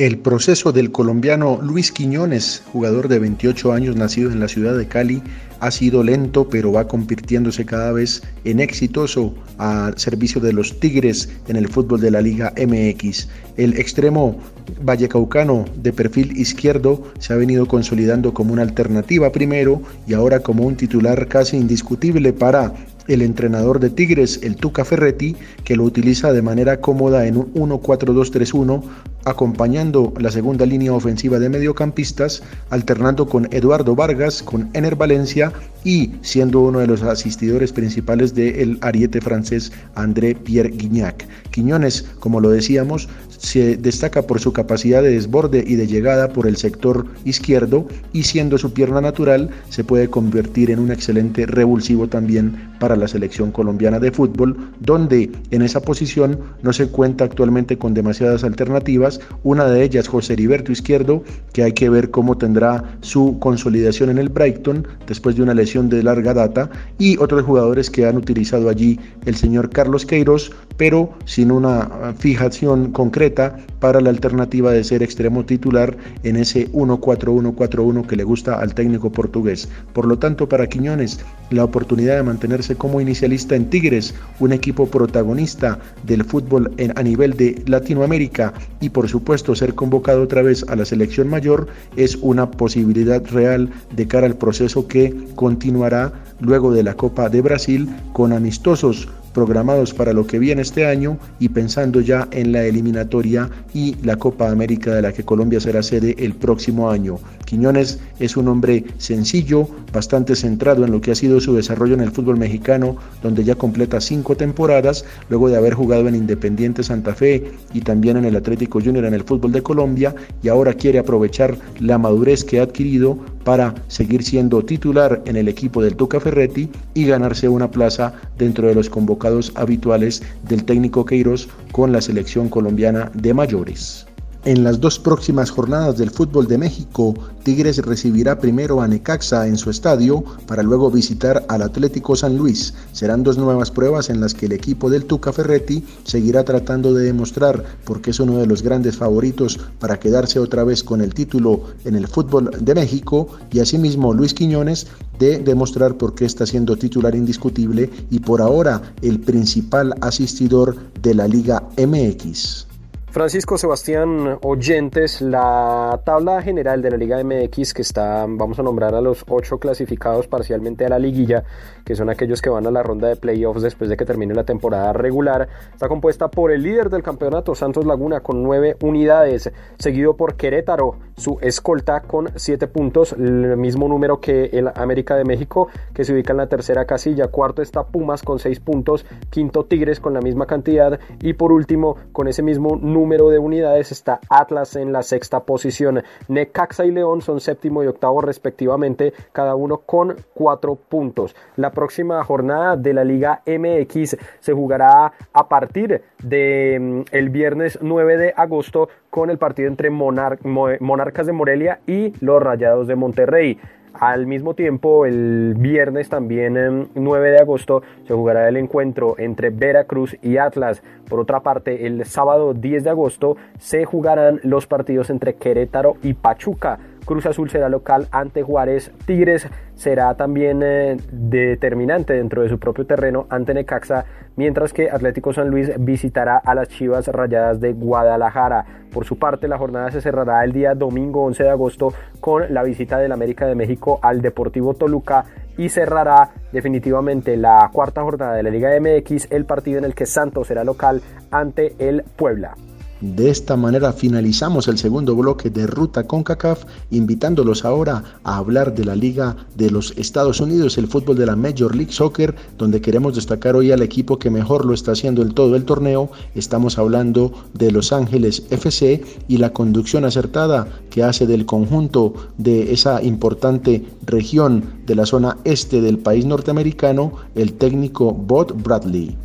El 0.00 0.16
proceso 0.16 0.72
del 0.72 0.92
colombiano 0.92 1.60
Luis 1.62 1.92
Quiñones, 1.92 2.62
jugador 2.72 3.06
de 3.08 3.18
28 3.18 3.70
años 3.70 3.96
nacido 3.96 4.32
en 4.32 4.40
la 4.40 4.48
ciudad 4.48 4.74
de 4.74 4.88
Cali, 4.88 5.22
ha 5.60 5.70
sido 5.70 6.02
lento 6.02 6.48
pero 6.48 6.72
va 6.72 6.88
convirtiéndose 6.88 7.66
cada 7.66 7.92
vez 7.92 8.22
en 8.44 8.60
exitoso 8.60 9.34
a 9.58 9.92
servicio 9.96 10.40
de 10.40 10.54
los 10.54 10.80
Tigres 10.80 11.28
en 11.48 11.56
el 11.56 11.68
fútbol 11.68 12.00
de 12.00 12.12
la 12.12 12.22
Liga 12.22 12.54
MX. 12.56 13.28
El 13.58 13.78
extremo 13.78 14.38
vallecaucano 14.80 15.66
de 15.76 15.92
perfil 15.92 16.34
izquierdo 16.34 17.02
se 17.18 17.34
ha 17.34 17.36
venido 17.36 17.66
consolidando 17.66 18.32
como 18.32 18.54
una 18.54 18.62
alternativa 18.62 19.30
primero 19.32 19.82
y 20.06 20.14
ahora 20.14 20.40
como 20.40 20.64
un 20.64 20.76
titular 20.76 21.28
casi 21.28 21.58
indiscutible 21.58 22.32
para 22.32 22.72
el 23.06 23.22
entrenador 23.22 23.80
de 23.80 23.90
Tigres, 23.90 24.40
el 24.42 24.56
Tuca 24.56 24.84
Ferretti, 24.84 25.36
que 25.64 25.76
lo 25.76 25.84
utiliza 25.84 26.32
de 26.32 26.42
manera 26.42 26.80
cómoda 26.80 27.26
en 27.26 27.36
un 27.36 27.52
1-4-2-3-1, 27.54 28.82
acompañando 29.24 30.12
la 30.18 30.30
segunda 30.30 30.66
línea 30.66 30.92
ofensiva 30.92 31.38
de 31.38 31.48
mediocampistas, 31.48 32.42
alternando 32.70 33.26
con 33.26 33.48
Eduardo 33.52 33.94
Vargas, 33.94 34.42
con 34.42 34.70
Ener 34.72 34.96
Valencia 34.96 35.52
y 35.84 36.12
siendo 36.22 36.60
uno 36.60 36.80
de 36.80 36.86
los 36.86 37.02
asistidores 37.02 37.72
principales 37.72 38.34
del 38.34 38.78
ariete 38.80 39.20
francés 39.20 39.72
André 39.94 40.34
Pierre 40.34 40.70
Guignac. 40.70 41.26
Quiñones, 41.50 42.02
como 42.20 42.40
lo 42.40 42.50
decíamos, 42.50 43.08
se 43.40 43.76
destaca 43.78 44.22
por 44.22 44.38
su 44.38 44.52
capacidad 44.52 45.02
de 45.02 45.12
desborde 45.12 45.64
y 45.66 45.76
de 45.76 45.86
llegada 45.86 46.28
por 46.28 46.46
el 46.46 46.56
sector 46.56 47.06
izquierdo 47.24 47.88
y 48.12 48.24
siendo 48.24 48.58
su 48.58 48.74
pierna 48.74 49.00
natural 49.00 49.48
se 49.70 49.82
puede 49.82 50.08
convertir 50.08 50.70
en 50.70 50.78
un 50.78 50.90
excelente 50.90 51.46
revulsivo 51.46 52.06
también 52.06 52.70
para 52.78 52.96
la 52.96 53.08
selección 53.08 53.50
colombiana 53.50 53.98
de 53.98 54.12
fútbol, 54.12 54.56
donde 54.80 55.30
en 55.50 55.62
esa 55.62 55.80
posición 55.80 56.38
no 56.62 56.74
se 56.74 56.88
cuenta 56.88 57.24
actualmente 57.24 57.78
con 57.78 57.94
demasiadas 57.94 58.44
alternativas, 58.44 59.09
una 59.42 59.64
de 59.64 59.82
ellas 59.82 60.06
José 60.06 60.34
Heriberto 60.34 60.70
Izquierdo, 60.70 61.24
que 61.52 61.64
hay 61.64 61.72
que 61.72 61.88
ver 61.88 62.10
cómo 62.10 62.36
tendrá 62.36 62.84
su 63.00 63.38
consolidación 63.40 64.10
en 64.10 64.18
el 64.18 64.28
Brighton 64.28 64.86
después 65.06 65.34
de 65.36 65.42
una 65.42 65.54
lesión 65.54 65.88
de 65.88 66.02
larga 66.02 66.34
data, 66.34 66.70
y 66.98 67.16
otros 67.16 67.42
jugadores 67.42 67.90
que 67.90 68.06
han 68.06 68.16
utilizado 68.16 68.68
allí 68.68 69.00
el 69.24 69.34
señor 69.34 69.70
Carlos 69.70 70.06
Queiroz, 70.06 70.52
pero 70.76 71.10
sin 71.24 71.50
una 71.50 72.14
fijación 72.18 72.92
concreta 72.92 73.56
para 73.80 74.00
la 74.00 74.10
alternativa 74.10 74.72
de 74.72 74.84
ser 74.84 75.02
extremo 75.02 75.44
titular 75.44 75.96
en 76.22 76.36
ese 76.36 76.70
1-4-1-4-1 76.72 78.06
que 78.06 78.16
le 78.16 78.24
gusta 78.24 78.60
al 78.60 78.74
técnico 78.74 79.10
portugués. 79.10 79.68
Por 79.92 80.06
lo 80.06 80.18
tanto, 80.18 80.48
para 80.48 80.68
Quiñones, 80.68 81.20
la 81.50 81.64
oportunidad 81.64 82.16
de 82.16 82.22
mantenerse 82.22 82.76
como 82.76 83.00
inicialista 83.00 83.56
en 83.56 83.70
Tigres, 83.70 84.14
un 84.38 84.52
equipo 84.52 84.86
protagonista 84.86 85.78
del 86.04 86.24
fútbol 86.24 86.70
a 86.94 87.02
nivel 87.02 87.36
de 87.36 87.62
Latinoamérica 87.66 88.52
y 88.80 88.90
por 88.90 88.99
supuesto 89.08 89.54
ser 89.54 89.74
convocado 89.74 90.22
otra 90.22 90.42
vez 90.42 90.64
a 90.68 90.76
la 90.76 90.84
selección 90.84 91.28
mayor 91.28 91.68
es 91.96 92.16
una 92.20 92.50
posibilidad 92.50 93.22
real 93.26 93.70
de 93.94 94.06
cara 94.06 94.26
al 94.26 94.36
proceso 94.36 94.86
que 94.88 95.14
continuará 95.34 96.12
luego 96.40 96.72
de 96.72 96.82
la 96.82 96.94
Copa 96.94 97.28
de 97.28 97.40
Brasil 97.40 97.88
con 98.12 98.32
amistosos 98.32 99.08
programados 99.32 99.94
para 99.94 100.12
lo 100.12 100.26
que 100.26 100.38
viene 100.38 100.62
este 100.62 100.86
año 100.86 101.18
y 101.38 101.48
pensando 101.48 102.00
ya 102.00 102.28
en 102.30 102.52
la 102.52 102.64
eliminatoria 102.64 103.48
y 103.74 103.96
la 104.02 104.16
Copa 104.16 104.50
América 104.50 104.94
de 104.94 105.02
la 105.02 105.12
que 105.12 105.24
Colombia 105.24 105.60
será 105.60 105.82
sede 105.82 106.16
el 106.18 106.34
próximo 106.34 106.90
año. 106.90 107.18
Quiñones 107.44 107.98
es 108.18 108.36
un 108.36 108.48
hombre 108.48 108.84
sencillo, 108.98 109.68
bastante 109.92 110.36
centrado 110.36 110.84
en 110.84 110.92
lo 110.92 111.00
que 111.00 111.10
ha 111.10 111.14
sido 111.14 111.40
su 111.40 111.54
desarrollo 111.54 111.94
en 111.94 112.00
el 112.00 112.12
fútbol 112.12 112.36
mexicano, 112.36 112.96
donde 113.22 113.44
ya 113.44 113.54
completa 113.54 114.00
cinco 114.00 114.36
temporadas, 114.36 115.04
luego 115.28 115.48
de 115.48 115.56
haber 115.56 115.74
jugado 115.74 116.06
en 116.08 116.14
Independiente 116.14 116.82
Santa 116.82 117.14
Fe 117.14 117.52
y 117.74 117.80
también 117.80 118.16
en 118.16 118.24
el 118.24 118.36
Atlético 118.36 118.80
Junior 118.80 119.04
en 119.04 119.14
el 119.14 119.24
fútbol 119.24 119.52
de 119.52 119.62
Colombia, 119.62 120.14
y 120.42 120.48
ahora 120.48 120.74
quiere 120.74 120.98
aprovechar 120.98 121.56
la 121.80 121.98
madurez 121.98 122.44
que 122.44 122.60
ha 122.60 122.64
adquirido 122.64 123.18
para 123.44 123.74
seguir 123.88 124.22
siendo 124.22 124.62
titular 124.64 125.22
en 125.24 125.36
el 125.36 125.48
equipo 125.48 125.82
del 125.82 125.96
Tuca 125.96 126.20
Ferretti 126.20 126.68
y 126.94 127.06
ganarse 127.06 127.48
una 127.48 127.70
plaza 127.70 128.12
dentro 128.38 128.68
de 128.68 128.74
los 128.74 128.90
convocados 128.90 129.52
habituales 129.54 130.22
del 130.48 130.64
técnico 130.64 131.04
Queiroz 131.04 131.48
con 131.72 131.92
la 131.92 132.00
selección 132.00 132.48
colombiana 132.48 133.10
de 133.14 133.34
mayores. 133.34 134.06
En 134.46 134.64
las 134.64 134.80
dos 134.80 134.98
próximas 134.98 135.50
jornadas 135.50 135.98
del 135.98 136.10
fútbol 136.10 136.46
de 136.46 136.56
México, 136.56 137.12
Tigres 137.42 137.76
recibirá 137.76 138.38
primero 138.40 138.80
a 138.80 138.88
Necaxa 138.88 139.46
en 139.46 139.58
su 139.58 139.68
estadio 139.68 140.24
para 140.46 140.62
luego 140.62 140.90
visitar 140.90 141.44
al 141.48 141.60
Atlético 141.60 142.16
San 142.16 142.38
Luis. 142.38 142.72
Serán 142.92 143.22
dos 143.22 143.36
nuevas 143.36 143.70
pruebas 143.70 144.08
en 144.08 144.18
las 144.18 144.32
que 144.32 144.46
el 144.46 144.52
equipo 144.52 144.88
del 144.88 145.04
Tuca 145.04 145.34
Ferretti 145.34 145.84
seguirá 146.04 146.42
tratando 146.42 146.94
de 146.94 147.04
demostrar 147.04 147.62
por 147.84 148.00
qué 148.00 148.12
es 148.12 148.20
uno 148.20 148.38
de 148.38 148.46
los 148.46 148.62
grandes 148.62 148.96
favoritos 148.96 149.60
para 149.78 150.00
quedarse 150.00 150.38
otra 150.38 150.64
vez 150.64 150.82
con 150.82 151.02
el 151.02 151.12
título 151.12 151.64
en 151.84 151.94
el 151.94 152.08
fútbol 152.08 152.50
de 152.58 152.74
México 152.74 153.28
y 153.52 153.60
asimismo 153.60 154.14
Luis 154.14 154.32
Quiñones 154.32 154.86
de 155.18 155.40
demostrar 155.40 155.98
por 155.98 156.14
qué 156.14 156.24
está 156.24 156.46
siendo 156.46 156.78
titular 156.78 157.14
indiscutible 157.14 157.90
y 158.10 158.20
por 158.20 158.40
ahora 158.40 158.80
el 159.02 159.20
principal 159.20 159.94
asistidor 160.00 160.76
de 161.02 161.14
la 161.14 161.28
Liga 161.28 161.62
MX. 161.76 162.69
Francisco 163.10 163.58
Sebastián 163.58 164.38
Oyentes, 164.42 165.20
la 165.20 166.00
tabla 166.04 166.42
general 166.42 166.80
de 166.80 166.92
la 166.92 166.96
Liga 166.96 167.20
MX 167.24 167.74
que 167.74 167.82
está, 167.82 168.24
vamos 168.28 168.60
a 168.60 168.62
nombrar 168.62 168.94
a 168.94 169.00
los 169.00 169.24
ocho 169.28 169.58
clasificados 169.58 170.28
parcialmente 170.28 170.86
a 170.86 170.90
la 170.90 171.00
liguilla, 171.00 171.42
que 171.84 171.96
son 171.96 172.08
aquellos 172.08 172.40
que 172.40 172.50
van 172.50 172.68
a 172.68 172.70
la 172.70 172.84
ronda 172.84 173.08
de 173.08 173.16
playoffs 173.16 173.62
después 173.62 173.90
de 173.90 173.96
que 173.96 174.04
termine 174.04 174.32
la 174.32 174.44
temporada 174.44 174.92
regular, 174.92 175.48
está 175.72 175.88
compuesta 175.88 176.28
por 176.28 176.52
el 176.52 176.62
líder 176.62 176.88
del 176.88 177.02
campeonato, 177.02 177.56
Santos 177.56 177.84
Laguna, 177.84 178.20
con 178.20 178.44
nueve 178.44 178.76
unidades, 178.80 179.50
seguido 179.76 180.16
por 180.16 180.36
Querétaro, 180.36 180.94
su 181.16 181.36
escolta 181.40 182.02
con 182.02 182.30
siete 182.36 182.68
puntos, 182.68 183.12
el 183.14 183.56
mismo 183.56 183.88
número 183.88 184.20
que 184.20 184.50
el 184.52 184.68
América 184.72 185.16
de 185.16 185.24
México, 185.24 185.66
que 185.92 186.04
se 186.04 186.14
ubica 186.14 186.32
en 186.32 186.36
la 186.36 186.48
tercera 186.48 186.84
casilla, 186.84 187.26
cuarto 187.26 187.60
está 187.60 187.88
Pumas 187.88 188.22
con 188.22 188.38
seis 188.38 188.60
puntos, 188.60 189.04
quinto 189.30 189.64
Tigres 189.64 189.98
con 189.98 190.14
la 190.14 190.20
misma 190.20 190.46
cantidad. 190.46 191.00
Y 191.20 191.32
por 191.32 191.50
último 191.50 191.96
con 192.12 192.28
ese 192.28 192.42
mismo 192.42 192.76
número 192.76 192.99
número 193.00 193.30
de 193.30 193.38
unidades 193.38 193.92
está 193.92 194.20
Atlas 194.28 194.76
en 194.76 194.92
la 194.92 195.02
sexta 195.02 195.40
posición. 195.40 196.02
Necaxa 196.28 196.84
y 196.84 196.90
León 196.90 197.22
son 197.22 197.40
séptimo 197.40 197.82
y 197.82 197.86
octavo 197.86 198.20
respectivamente, 198.20 199.14
cada 199.32 199.54
uno 199.54 199.78
con 199.78 200.16
cuatro 200.34 200.76
puntos. 200.76 201.34
La 201.56 201.70
próxima 201.70 202.22
jornada 202.24 202.76
de 202.76 202.92
la 202.92 203.04
Liga 203.04 203.40
MX 203.46 204.18
se 204.40 204.52
jugará 204.52 205.14
a 205.32 205.48
partir 205.48 206.02
de 206.22 207.04
mm, 207.10 207.32
viernes 207.32 207.78
9 207.80 208.18
de 208.18 208.34
agosto 208.36 208.90
con 209.08 209.30
el 209.30 209.38
partido 209.38 209.68
entre 209.68 209.88
Monarcas 209.88 211.26
de 211.26 211.32
Morelia 211.32 211.80
y 211.86 212.12
los 212.20 212.42
Rayados 212.42 212.86
de 212.86 212.96
Monterrey. 212.96 213.58
Al 213.94 214.26
mismo 214.26 214.54
tiempo, 214.54 215.04
el 215.04 215.54
viernes 215.58 216.08
también 216.08 216.88
9 216.94 217.30
de 217.30 217.38
agosto 217.38 217.82
se 218.06 218.14
jugará 218.14 218.48
el 218.48 218.56
encuentro 218.56 219.16
entre 219.18 219.50
Veracruz 219.50 220.16
y 220.22 220.36
Atlas. 220.36 220.82
Por 221.08 221.20
otra 221.20 221.40
parte, 221.40 221.86
el 221.86 222.04
sábado 222.04 222.54
10 222.54 222.84
de 222.84 222.90
agosto 222.90 223.36
se 223.58 223.84
jugarán 223.84 224.40
los 224.42 224.66
partidos 224.66 225.10
entre 225.10 225.34
Querétaro 225.34 225.96
y 226.02 226.14
Pachuca. 226.14 226.78
Cruz 227.10 227.26
Azul 227.26 227.50
será 227.50 227.68
local 227.68 228.06
ante 228.12 228.44
Juárez. 228.44 228.92
Tigres 229.04 229.48
será 229.74 230.14
también 230.14 230.62
eh, 230.62 230.96
determinante 231.10 232.12
dentro 232.12 232.42
de 232.42 232.48
su 232.48 232.60
propio 232.60 232.86
terreno 232.86 233.26
ante 233.30 233.52
Necaxa, 233.52 234.04
mientras 234.36 234.72
que 234.72 234.88
Atlético 234.88 235.32
San 235.32 235.48
Luis 235.48 235.72
visitará 235.76 236.36
a 236.38 236.54
las 236.54 236.68
Chivas 236.68 237.08
Rayadas 237.08 237.60
de 237.60 237.72
Guadalajara. 237.72 238.64
Por 238.92 239.06
su 239.06 239.18
parte, 239.18 239.48
la 239.48 239.58
jornada 239.58 239.90
se 239.90 240.00
cerrará 240.00 240.44
el 240.44 240.52
día 240.52 240.76
domingo 240.76 241.24
11 241.24 241.42
de 241.42 241.50
agosto 241.50 241.92
con 242.20 242.54
la 242.54 242.62
visita 242.62 242.96
del 242.98 243.10
América 243.10 243.44
de 243.44 243.56
México 243.56 243.98
al 244.00 244.22
Deportivo 244.22 244.74
Toluca 244.74 245.24
y 245.58 245.68
cerrará 245.68 246.30
definitivamente 246.52 247.36
la 247.36 247.70
cuarta 247.72 248.02
jornada 248.02 248.34
de 248.34 248.44
la 248.44 248.50
Liga 248.50 248.70
MX 248.78 249.32
el 249.32 249.46
partido 249.46 249.78
en 249.78 249.84
el 249.84 249.96
que 249.96 250.06
Santos 250.06 250.46
será 250.46 250.62
local 250.62 251.02
ante 251.32 251.74
el 251.80 252.04
Puebla. 252.04 252.54
De 253.00 253.30
esta 253.30 253.56
manera 253.56 253.94
finalizamos 253.94 254.68
el 254.68 254.76
segundo 254.76 255.16
bloque 255.16 255.48
de 255.48 255.66
Ruta 255.66 256.06
CONCACAF, 256.06 256.64
invitándolos 256.90 257.64
ahora 257.64 258.04
a 258.24 258.36
hablar 258.36 258.74
de 258.74 258.84
la 258.84 258.94
Liga 258.94 259.36
de 259.56 259.70
los 259.70 259.94
Estados 259.96 260.38
Unidos, 260.40 260.76
el 260.76 260.86
fútbol 260.86 261.16
de 261.16 261.24
la 261.24 261.34
Major 261.34 261.74
League 261.74 261.92
Soccer, 261.92 262.34
donde 262.58 262.82
queremos 262.82 263.14
destacar 263.14 263.56
hoy 263.56 263.72
al 263.72 263.80
equipo 263.80 264.18
que 264.18 264.28
mejor 264.28 264.66
lo 264.66 264.74
está 264.74 264.92
haciendo 264.92 265.22
en 265.22 265.32
todo 265.32 265.56
el 265.56 265.64
torneo. 265.64 266.10
Estamos 266.34 266.76
hablando 266.76 267.32
de 267.54 267.70
Los 267.70 267.90
Ángeles 267.94 268.42
FC 268.50 269.02
y 269.28 269.38
la 269.38 269.54
conducción 269.54 270.04
acertada 270.04 270.68
que 270.90 271.02
hace 271.02 271.26
del 271.26 271.46
conjunto 271.46 272.12
de 272.36 272.74
esa 272.74 273.02
importante 273.02 273.82
región 274.04 274.62
de 274.84 274.94
la 274.94 275.06
zona 275.06 275.38
este 275.44 275.80
del 275.80 275.98
país 275.98 276.26
norteamericano 276.26 277.12
el 277.34 277.54
técnico 277.54 278.12
Bob 278.12 278.52
Bradley. 278.62 279.16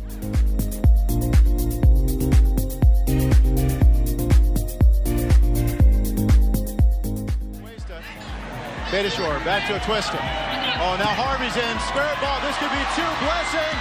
Back 9.46 9.64
to 9.68 9.76
a 9.76 9.80
twister. 9.86 10.18
Oh, 10.18 10.98
now 10.98 11.14
Harvey's 11.14 11.54
in. 11.54 11.74
Square 11.86 12.18
ball. 12.18 12.42
This 12.42 12.58
could 12.58 12.74
be 12.74 12.82
two. 12.98 13.06
Blessing 13.22 13.74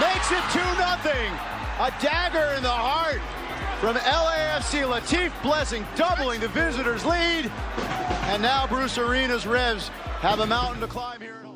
makes 0.00 0.32
it 0.32 0.40
2 0.56 0.64
nothing. 0.80 1.28
A 1.78 1.92
dagger 2.00 2.56
in 2.56 2.62
the 2.62 2.70
heart 2.70 3.20
from 3.80 3.96
LAFC. 3.96 4.88
Latif 4.88 5.30
Blessing 5.42 5.86
doubling 5.94 6.40
the 6.40 6.48
visitors' 6.48 7.04
lead. 7.04 7.52
And 8.32 8.40
now 8.40 8.66
Bruce 8.66 8.96
Arena's 8.96 9.46
Revs 9.46 9.88
have 10.20 10.40
a 10.40 10.46
mountain 10.46 10.80
to 10.80 10.86
climb 10.86 11.20
here. 11.20 11.47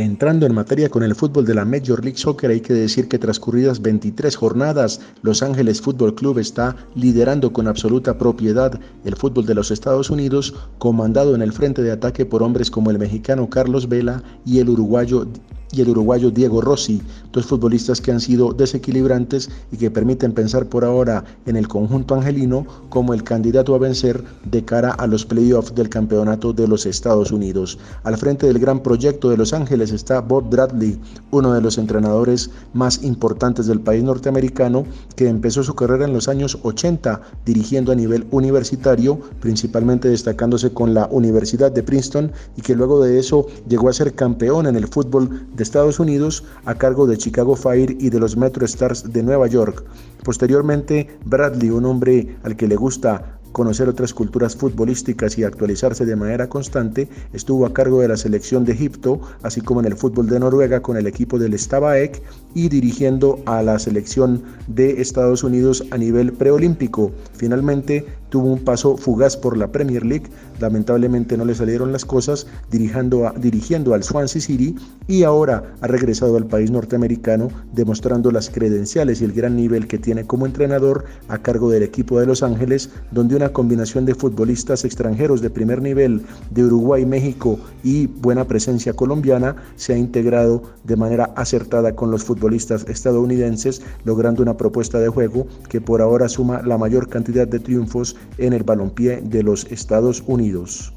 Entrando 0.00 0.46
en 0.46 0.54
materia 0.54 0.88
con 0.88 1.02
el 1.02 1.16
fútbol 1.16 1.44
de 1.44 1.54
la 1.54 1.64
Major 1.64 2.04
League 2.04 2.18
Soccer, 2.18 2.50
hay 2.50 2.60
que 2.60 2.72
decir 2.72 3.08
que 3.08 3.18
transcurridas 3.18 3.82
23 3.82 4.36
jornadas, 4.36 5.00
Los 5.22 5.42
Ángeles 5.42 5.80
Fútbol 5.80 6.14
Club 6.14 6.38
está 6.38 6.76
liderando 6.94 7.52
con 7.52 7.66
absoluta 7.66 8.16
propiedad 8.16 8.78
el 9.04 9.16
fútbol 9.16 9.44
de 9.44 9.56
los 9.56 9.72
Estados 9.72 10.08
Unidos, 10.08 10.54
comandado 10.78 11.34
en 11.34 11.42
el 11.42 11.52
frente 11.52 11.82
de 11.82 11.90
ataque 11.90 12.24
por 12.24 12.44
hombres 12.44 12.70
como 12.70 12.92
el 12.92 12.98
mexicano 13.00 13.50
Carlos 13.50 13.88
Vela 13.88 14.22
y 14.46 14.60
el 14.60 14.68
uruguayo 14.68 15.26
y 15.72 15.80
el 15.80 15.90
uruguayo 15.90 16.30
Diego 16.30 16.60
Rossi, 16.60 17.02
dos 17.32 17.46
futbolistas 17.46 18.00
que 18.00 18.12
han 18.12 18.20
sido 18.20 18.52
desequilibrantes 18.52 19.50
y 19.72 19.76
que 19.76 19.90
permiten 19.90 20.32
pensar 20.32 20.66
por 20.66 20.84
ahora 20.84 21.24
en 21.46 21.56
el 21.56 21.68
conjunto 21.68 22.14
angelino 22.14 22.66
como 22.88 23.14
el 23.14 23.22
candidato 23.22 23.74
a 23.74 23.78
vencer 23.78 24.22
de 24.44 24.64
cara 24.64 24.90
a 24.92 25.06
los 25.06 25.24
playoffs 25.24 25.74
del 25.74 25.88
campeonato 25.88 26.52
de 26.52 26.68
los 26.68 26.86
Estados 26.86 27.32
Unidos. 27.32 27.78
Al 28.04 28.16
frente 28.16 28.46
del 28.46 28.58
gran 28.58 28.82
proyecto 28.82 29.30
de 29.30 29.36
Los 29.36 29.52
Ángeles 29.52 29.92
está 29.92 30.20
Bob 30.20 30.48
Bradley, 30.50 30.98
uno 31.30 31.52
de 31.52 31.60
los 31.60 31.78
entrenadores 31.78 32.50
más 32.72 33.02
importantes 33.02 33.66
del 33.66 33.80
país 33.80 34.02
norteamericano, 34.02 34.84
que 35.16 35.28
empezó 35.28 35.62
su 35.62 35.74
carrera 35.74 36.04
en 36.04 36.12
los 36.12 36.28
años 36.28 36.58
80 36.62 37.20
dirigiendo 37.44 37.92
a 37.92 37.94
nivel 37.94 38.26
universitario, 38.30 39.18
principalmente 39.40 40.08
destacándose 40.08 40.70
con 40.72 40.94
la 40.94 41.08
Universidad 41.10 41.72
de 41.72 41.82
Princeton 41.82 42.32
y 42.56 42.62
que 42.62 42.74
luego 42.74 43.02
de 43.02 43.18
eso 43.18 43.46
llegó 43.68 43.88
a 43.88 43.92
ser 43.92 44.14
campeón 44.14 44.66
en 44.66 44.76
el 44.76 44.88
fútbol 44.88 45.46
de 45.58 45.64
Estados 45.64 46.00
Unidos 46.00 46.44
a 46.64 46.76
cargo 46.76 47.06
de 47.06 47.18
Chicago 47.18 47.56
Fire 47.56 47.96
y 48.00 48.08
de 48.08 48.20
los 48.20 48.36
Metro 48.36 48.64
Stars 48.64 49.12
de 49.12 49.22
Nueva 49.22 49.48
York. 49.48 49.84
Posteriormente, 50.24 51.08
Bradley, 51.26 51.70
un 51.70 51.84
hombre 51.84 52.36
al 52.44 52.56
que 52.56 52.68
le 52.68 52.76
gusta 52.76 53.38
conocer 53.52 53.88
otras 53.88 54.14
culturas 54.14 54.54
futbolísticas 54.54 55.36
y 55.36 55.44
actualizarse 55.44 56.06
de 56.06 56.16
manera 56.16 56.48
constante, 56.48 57.08
estuvo 57.32 57.66
a 57.66 57.72
cargo 57.72 58.00
de 58.00 58.08
la 58.08 58.16
selección 58.16 58.64
de 58.64 58.72
Egipto, 58.72 59.20
así 59.42 59.60
como 59.60 59.80
en 59.80 59.86
el 59.86 59.96
fútbol 59.96 60.28
de 60.28 60.38
Noruega 60.38 60.80
con 60.80 60.96
el 60.96 61.06
equipo 61.06 61.38
del 61.38 61.58
Stavaek 61.58 62.22
y 62.54 62.68
dirigiendo 62.68 63.40
a 63.46 63.62
la 63.62 63.78
selección 63.78 64.42
de 64.68 65.00
Estados 65.00 65.42
Unidos 65.42 65.84
a 65.90 65.98
nivel 65.98 66.32
preolímpico. 66.32 67.10
Finalmente 67.34 68.06
tuvo 68.28 68.52
un 68.52 68.60
paso 68.60 68.96
fugaz 68.96 69.36
por 69.36 69.56
la 69.56 69.72
Premier 69.72 70.04
League, 70.04 70.26
lamentablemente 70.60 71.36
no 71.36 71.44
le 71.44 71.54
salieron 71.54 71.92
las 71.92 72.04
cosas 72.04 72.46
dirigiendo, 72.70 73.26
a, 73.26 73.32
dirigiendo 73.32 73.94
al 73.94 74.02
Swansea 74.02 74.40
City 74.40 74.76
y 75.06 75.22
ahora 75.22 75.74
ha 75.80 75.86
regresado 75.86 76.36
al 76.36 76.46
país 76.46 76.70
norteamericano 76.70 77.48
demostrando 77.72 78.30
las 78.30 78.50
credenciales 78.50 79.20
y 79.20 79.24
el 79.24 79.32
gran 79.32 79.56
nivel 79.56 79.86
que 79.86 79.98
tiene 79.98 80.24
como 80.24 80.46
entrenador 80.46 81.04
a 81.28 81.38
cargo 81.38 81.70
del 81.70 81.82
equipo 81.82 82.20
de 82.20 82.26
Los 82.26 82.42
Ángeles, 82.42 82.90
donde 83.10 83.36
una 83.36 83.52
combinación 83.52 84.04
de 84.04 84.14
futbolistas 84.14 84.84
extranjeros 84.84 85.40
de 85.40 85.50
primer 85.50 85.82
nivel 85.82 86.22
de 86.50 86.64
Uruguay, 86.64 87.06
México 87.06 87.58
y 87.82 88.06
buena 88.06 88.44
presencia 88.46 88.92
colombiana 88.92 89.56
se 89.76 89.94
ha 89.94 89.98
integrado 89.98 90.62
de 90.84 90.96
manera 90.96 91.32
acertada 91.36 91.94
con 91.94 92.10
los 92.10 92.24
futbolistas 92.24 92.84
estadounidenses, 92.88 93.82
logrando 94.04 94.42
una 94.42 94.56
propuesta 94.56 94.98
de 94.98 95.08
juego 95.08 95.46
que 95.68 95.80
por 95.80 96.00
ahora 96.00 96.28
suma 96.28 96.62
la 96.62 96.78
mayor 96.78 97.08
cantidad 97.08 97.46
de 97.46 97.60
triunfos 97.60 98.16
en 98.38 98.52
el 98.52 98.62
balompié 98.62 99.20
de 99.22 99.42
los 99.42 99.64
Estados 99.70 100.22
Unidos. 100.26 100.92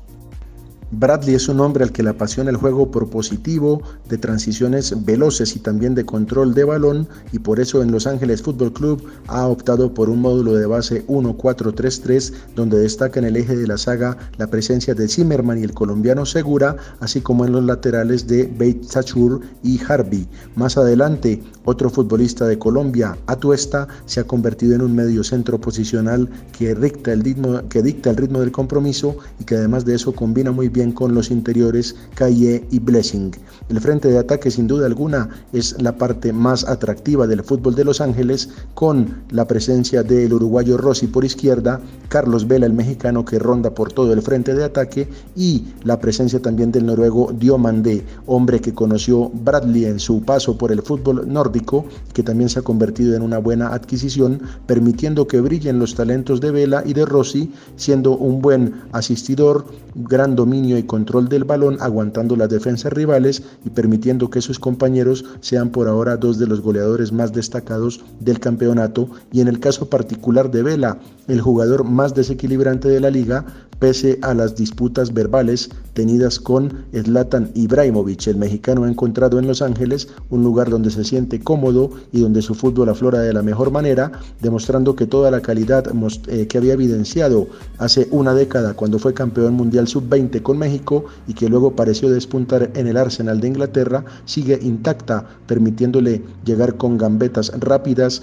Bradley 0.94 1.36
es 1.36 1.48
un 1.48 1.62
hombre 1.62 1.86
al 1.86 1.94
que 1.94 2.04
le 2.04 2.10
apasiona 2.10 2.50
el 2.50 2.58
juego 2.58 2.92
propositivo, 2.92 3.82
de 4.10 4.18
transiciones 4.18 5.06
veloces 5.06 5.56
y 5.56 5.60
también 5.60 5.96
de 5.96 6.06
control 6.06 6.54
de 6.54 6.66
balón 6.66 7.08
y 7.32 7.40
por 7.40 7.62
eso 7.62 7.82
en 7.82 7.92
Los 7.92 8.08
Ángeles 8.08 8.42
Fútbol 8.42 8.74
Club 8.74 9.02
ha 9.28 9.48
optado 9.48 9.94
por 9.94 10.10
un 10.10 10.20
módulo 10.20 10.54
de 10.54 10.66
base 10.66 11.08
1-4-3-3 11.08 12.34
donde 12.56 12.78
destaca 12.80 13.20
en 13.20 13.26
el 13.26 13.38
eje 13.38 13.56
de 13.56 13.68
la 13.68 13.78
saga 13.78 14.18
la 14.38 14.48
presencia 14.48 14.94
de 14.94 15.08
Zimmerman 15.08 15.60
y 15.60 15.64
el 15.64 15.74
colombiano 15.74 16.26
Segura, 16.26 16.76
así 17.00 17.22
como 17.22 17.46
en 17.46 17.54
los 17.54 17.64
laterales 17.64 18.28
de 18.28 18.52
Beit 18.58 18.84
Sachur 18.84 19.40
y 19.64 19.80
Harvey. 19.88 20.28
Más 20.56 20.78
adelante, 20.78 21.42
otro 21.64 21.90
futbolista 21.90 22.46
de 22.48 22.60
Colombia, 22.60 23.18
Atuesta, 23.28 23.88
se 24.06 24.20
ha 24.20 24.26
convertido 24.26 24.76
en 24.76 24.82
un 24.82 24.94
medio 24.94 25.24
centro 25.24 25.62
posicional 25.62 26.30
que 26.58 26.72
el 26.72 27.22
ritmo, 27.22 27.62
que 27.70 27.82
dicta 27.82 28.10
el 28.10 28.18
ritmo 28.18 28.42
del 28.42 28.52
compromiso 28.52 29.16
y 29.40 29.46
que 29.46 29.56
además 29.56 29.86
de 29.86 29.96
eso 29.96 30.14
combina 30.14 30.52
muy 30.52 30.68
bien 30.68 30.81
con 30.90 31.14
los 31.14 31.30
interiores 31.30 31.96
Calle 32.16 32.66
y 32.72 32.80
Blessing. 32.80 33.32
El 33.70 33.80
frente 33.80 34.08
de 34.08 34.18
ataque 34.18 34.50
sin 34.50 34.66
duda 34.68 34.88
alguna 34.88 35.30
es 35.54 35.80
la 35.80 35.96
parte 35.96 36.34
más 36.34 36.68
atractiva 36.68 37.28
del 37.28 37.44
fútbol 37.44 37.76
de 37.76 37.86
Los 37.86 38.02
Ángeles 38.02 38.50
con 38.74 39.22
la 39.30 39.48
presencia 39.48 40.02
del 40.02 40.34
uruguayo 40.34 40.78
Rossi 40.78 41.08
por 41.08 41.24
izquierda, 41.24 41.80
Carlos 42.10 42.48
Vela 42.48 42.66
el 42.66 42.74
mexicano 42.74 43.24
que 43.24 43.38
ronda 43.38 43.74
por 43.74 43.94
todo 43.94 44.12
el 44.14 44.22
frente 44.22 44.56
de 44.56 44.64
ataque 44.64 45.08
y 45.36 45.66
la 45.84 46.00
presencia 46.00 46.42
también 46.42 46.72
del 46.72 46.88
noruego 46.88 47.32
Diomande, 47.32 48.04
hombre 48.26 48.60
que 48.60 48.74
conoció 48.74 49.30
Bradley 49.30 49.86
en 49.86 50.00
su 50.00 50.24
paso 50.24 50.58
por 50.58 50.72
el 50.72 50.82
fútbol 50.82 51.32
nórdico, 51.32 51.86
que 52.14 52.24
también 52.24 52.50
se 52.50 52.60
ha 52.60 52.64
convertido 52.64 53.16
en 53.16 53.22
una 53.22 53.38
buena 53.38 53.74
adquisición, 53.74 54.42
permitiendo 54.66 55.28
que 55.28 55.42
brillen 55.42 55.80
los 55.80 55.96
talentos 55.96 56.42
de 56.42 56.52
Vela 56.52 56.84
y 56.86 56.94
de 56.94 57.06
Rossi, 57.06 57.52
siendo 57.76 58.18
un 58.18 58.42
buen 58.42 58.82
asistidor, 58.92 59.66
gran 59.96 60.36
dominio 60.36 60.71
y 60.78 60.84
control 60.84 61.30
del 61.30 61.44
balón, 61.44 61.78
aguantando 61.80 62.36
las 62.36 62.50
defensas 62.50 62.94
rivales 62.94 63.44
y 63.66 63.70
permitiendo 63.70 64.30
que 64.30 64.42
sus 64.42 64.60
compañeros 64.60 65.26
sean 65.40 65.70
por 65.70 65.88
ahora 65.88 66.18
dos 66.18 66.38
de 66.38 66.48
los 66.48 66.62
goleadores 66.62 67.12
más 67.12 67.34
destacados 67.34 68.02
del 68.20 68.40
campeonato. 68.40 69.10
Y 69.32 69.42
en 69.42 69.48
el 69.48 69.60
caso 69.60 69.90
particular 69.90 70.52
de 70.52 70.64
Vela, 70.64 71.00
el 71.28 71.42
jugador 71.42 71.84
más 71.84 72.14
desequilibrante 72.14 72.88
de 72.88 73.00
la 73.00 73.10
liga, 73.10 73.46
pese 73.82 74.20
a 74.22 74.36
las 74.36 74.56
disputas 74.56 75.12
verbales 75.12 75.72
tenidas 75.94 76.40
con 76.40 76.86
Zlatan 76.94 77.50
Ibrahimovic. 77.56 78.28
El 78.28 78.38
mexicano 78.38 78.84
ha 78.84 78.90
encontrado 78.90 79.40
en 79.40 79.48
Los 79.48 79.64
Ángeles 79.64 80.08
un 80.30 80.44
lugar 80.44 80.70
donde 80.70 80.92
se 80.92 81.04
siente 81.04 81.40
cómodo 81.40 81.90
y 82.12 82.22
donde 82.22 82.44
su 82.44 82.54
fútbol 82.54 82.90
aflora 82.90 83.20
de 83.22 83.34
la 83.34 83.42
mejor 83.42 83.72
manera, 83.72 84.12
demostrando 84.40 84.96
que 84.96 85.08
toda 85.08 85.32
la 85.32 85.42
calidad 85.42 85.92
eh, 86.28 86.46
que 86.46 86.58
había 86.60 86.74
evidenciado 86.74 87.48
hace 87.80 88.08
una 88.12 88.36
década 88.36 88.76
cuando 88.76 89.00
fue 89.00 89.16
campeón 89.16 89.56
mundial 89.56 89.88
sub-20 89.88 90.44
con 90.44 90.60
México 90.60 91.06
y 91.28 91.34
que 91.34 91.50
luego 91.50 91.76
pareció 91.76 92.12
despuntar 92.12 92.70
en 92.76 92.86
el 92.86 92.98
Arsenal 92.98 93.42
de 93.42 93.48
Inglaterra, 93.48 94.06
sigue 94.26 94.60
intacta, 94.62 95.26
permitiéndole 95.48 96.22
llegar 96.46 96.78
con 96.78 97.00
gambetas 97.00 97.52
rápidas, 97.60 98.22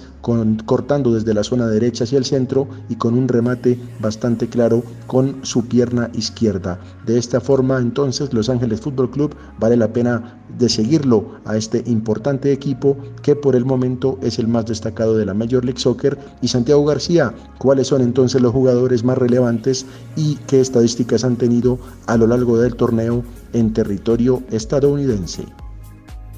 cortando 0.65 1.13
desde 1.13 1.33
la 1.33 1.43
zona 1.43 1.67
derecha 1.67 2.05
hacia 2.05 2.17
el 2.17 2.25
centro 2.25 2.69
y 2.87 2.95
con 2.95 3.17
un 3.17 3.27
remate 3.27 3.77
bastante 3.99 4.47
claro 4.47 4.83
con 5.05 5.43
su 5.49 5.65
pierna 5.65 6.09
izquierda. 6.13 6.79
De 7.05 7.17
esta 7.17 7.41
forma, 7.41 7.79
entonces, 7.79 8.31
Los 8.33 8.49
Ángeles 8.49 8.81
Fútbol 8.81 9.09
Club 9.09 9.35
vale 9.59 9.75
la 9.75 9.91
pena 9.91 10.39
de 10.59 10.69
seguirlo 10.69 11.39
a 11.45 11.57
este 11.57 11.83
importante 11.87 12.51
equipo 12.51 12.95
que 13.23 13.35
por 13.35 13.55
el 13.55 13.65
momento 13.65 14.19
es 14.21 14.37
el 14.37 14.47
más 14.47 14.67
destacado 14.67 15.17
de 15.17 15.25
la 15.25 15.33
Major 15.33 15.65
League 15.65 15.79
Soccer. 15.79 16.17
Y 16.41 16.47
Santiago 16.49 16.85
García, 16.85 17.33
¿cuáles 17.57 17.87
son 17.87 18.01
entonces 18.01 18.41
los 18.41 18.53
jugadores 18.53 19.03
más 19.03 19.17
relevantes 19.17 19.85
y 20.15 20.35
qué 20.47 20.61
estadísticas 20.61 21.23
han 21.23 21.35
tenido 21.35 21.79
a 22.05 22.15
lo 22.15 22.27
largo 22.27 22.59
del 22.59 22.75
torneo 22.75 23.23
en 23.53 23.73
territorio 23.73 24.43
estadounidense? 24.51 25.45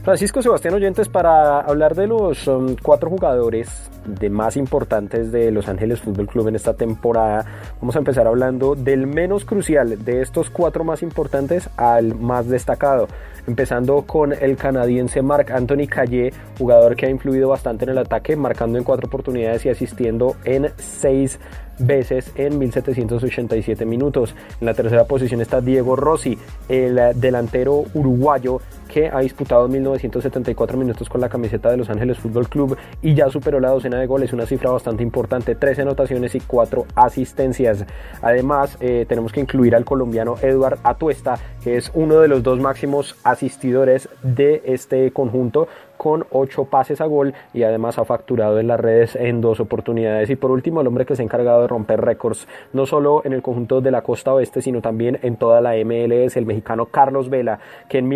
Francisco 0.04 0.42
Sebastián 0.42 0.74
Oyentes 0.74 1.10
para 1.10 1.60
hablar 1.60 1.94
de 1.94 2.08
los 2.08 2.48
um, 2.48 2.76
cuatro 2.82 3.12
jugadores 3.12 3.88
de 4.08 4.32
más 4.32 4.58
importantes 4.58 5.32
de 5.32 5.52
Los 5.52 5.68
Ángeles 5.68 6.02
Fútbol 6.02 6.26
Club 6.26 6.48
en 6.48 6.56
esta 6.56 6.74
temporada. 6.74 7.46
Vamos 7.80 7.96
a 7.96 8.00
empezar 8.00 8.26
hablando 8.26 8.74
del 8.74 9.06
menos 9.06 9.46
crucial 9.46 10.04
de 10.04 10.24
estos 10.24 10.50
cuatro 10.50 10.84
más 10.84 11.04
importantes 11.04 11.70
al 11.78 12.16
más 12.16 12.48
destacado. 12.48 13.08
Empezando 13.46 14.02
con 14.08 14.34
el 14.34 14.58
canadiense 14.58 15.22
Marc 15.22 15.52
Anthony 15.52 15.88
Calle, 15.88 16.34
jugador 16.58 16.96
que 16.96 17.06
ha 17.06 17.10
influido 17.10 17.50
bastante 17.50 17.86
en 17.86 17.92
el 17.92 18.00
ataque, 18.00 18.36
marcando 18.36 18.80
en 18.80 18.84
cuatro 18.84 19.06
oportunidades 19.06 19.68
y 19.68 19.70
asistiendo 19.70 20.36
en 20.46 20.72
seis 20.78 21.40
veces 21.78 22.32
en 22.36 22.58
1787 22.58 23.86
minutos. 23.86 24.36
En 24.60 24.66
la 24.66 24.74
tercera 24.74 25.06
posición 25.06 25.42
está 25.42 25.62
Diego 25.62 25.96
Rossi, 25.96 26.38
el 26.70 27.00
delantero 27.16 27.84
uruguayo 27.94 28.62
que 28.92 29.08
ha 29.08 29.20
disputado 29.20 29.68
1974 29.68 30.78
minutos 30.78 31.08
con 31.08 31.22
la 31.22 31.30
camiseta 31.30 31.72
de 31.72 31.78
Los 31.78 31.90
Ángeles 31.90 32.20
Fútbol 32.20 32.50
Club 32.50 32.78
y 33.02 33.16
ya 33.16 33.30
superó 33.30 33.60
la 33.60 33.70
docena 33.70 34.00
de 34.00 34.06
goles, 34.06 34.34
una 34.34 34.46
cifra 34.46 34.70
bastante 34.70 35.02
importante, 35.02 35.56
13 35.56 35.84
anotaciones 35.84 36.36
y 36.36 36.42
4 36.42 36.86
asistencias. 36.96 37.86
Además, 38.22 38.78
eh, 38.82 39.06
tenemos 39.08 39.32
que 39.32 39.40
incluir 39.40 39.76
al 39.76 39.86
colombiano 39.86 40.36
Eduard 40.42 40.80
Atuesta, 40.84 41.40
que 41.64 41.78
es 41.78 41.90
uno 41.94 42.20
de 42.20 42.28
los 42.28 42.44
dos 42.44 42.60
máximos 42.60 43.16
asistidores 43.24 44.10
de 44.24 44.62
este 44.66 45.12
conjunto, 45.12 45.68
con 46.02 46.26
8 46.32 46.66
pases 46.66 47.00
a 47.00 47.06
gol 47.06 47.36
y 47.54 47.62
además 47.62 48.00
ha 48.00 48.06
facturado 48.06 48.60
en 48.60 48.66
las 48.66 48.80
redes 48.80 49.16
en 49.16 49.40
dos 49.40 49.60
oportunidades. 49.60 50.32
Y 50.32 50.36
por 50.36 50.50
último, 50.50 50.82
el 50.82 50.88
hombre 50.88 51.06
que 51.06 51.16
se 51.16 51.22
ha 51.22 51.26
encargado 51.26 51.62
de 51.62 51.68
romper 51.68 52.02
récords, 52.02 52.48
no 52.74 52.88
solo 52.88 53.22
en 53.24 53.34
el 53.34 53.44
conjunto 53.44 53.82
de 53.82 53.92
la 53.92 54.02
costa 54.02 54.34
oeste, 54.34 54.64
sino 54.64 54.82
también 54.82 55.20
en 55.22 55.36
toda 55.36 55.62
la 55.62 55.76
MLS, 55.76 56.38
el 56.38 56.48
mexicano 56.48 56.88
Carlos 56.88 57.30
Vela, 57.30 57.60
que 57.88 58.00
en 58.00 58.10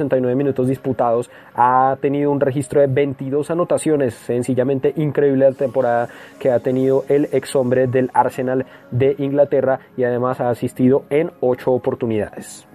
1969 0.00 0.34
minutos 0.36 0.68
disputados 0.68 1.30
ha 1.54 1.96
tenido 2.00 2.30
un 2.30 2.40
registro 2.40 2.80
de 2.80 2.86
22 2.86 3.50
anotaciones, 3.50 4.14
sencillamente 4.14 4.92
increíble 4.96 5.50
la 5.50 5.56
temporada 5.56 6.08
que 6.38 6.50
ha 6.50 6.60
tenido 6.60 7.04
el 7.08 7.28
ex 7.32 7.54
hombre 7.56 7.86
del 7.86 8.10
Arsenal 8.14 8.66
de 8.90 9.14
Inglaterra 9.18 9.80
y 9.96 10.04
además 10.04 10.40
ha 10.40 10.50
asistido 10.50 11.04
en 11.10 11.30
8 11.40 11.70
oportunidades. 11.70 12.66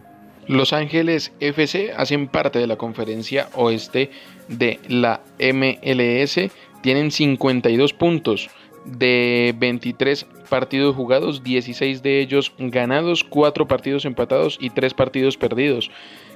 Los 0.48 0.74
Ángeles 0.74 1.34
FC 1.40 1.94
hacen 1.98 2.28
parte 2.28 2.60
de 2.60 2.68
la 2.68 2.76
conferencia 2.76 3.48
oeste 3.56 4.12
de 4.48 4.80
la 4.88 5.22
MLS. 5.40 6.52
Tienen 6.82 7.10
52 7.10 7.94
puntos 7.94 8.50
de 8.86 9.56
23 9.58 10.28
partidos 10.48 10.96
jugados, 10.96 11.44
16 11.44 12.04
de 12.04 12.22
ellos 12.22 12.54
ganados, 12.60 13.24
4 13.24 13.68
partidos 13.68 14.06
empatados 14.06 14.58
y 14.62 14.70
3 14.70 14.94
partidos 14.94 15.38
perdidos. 15.38 15.90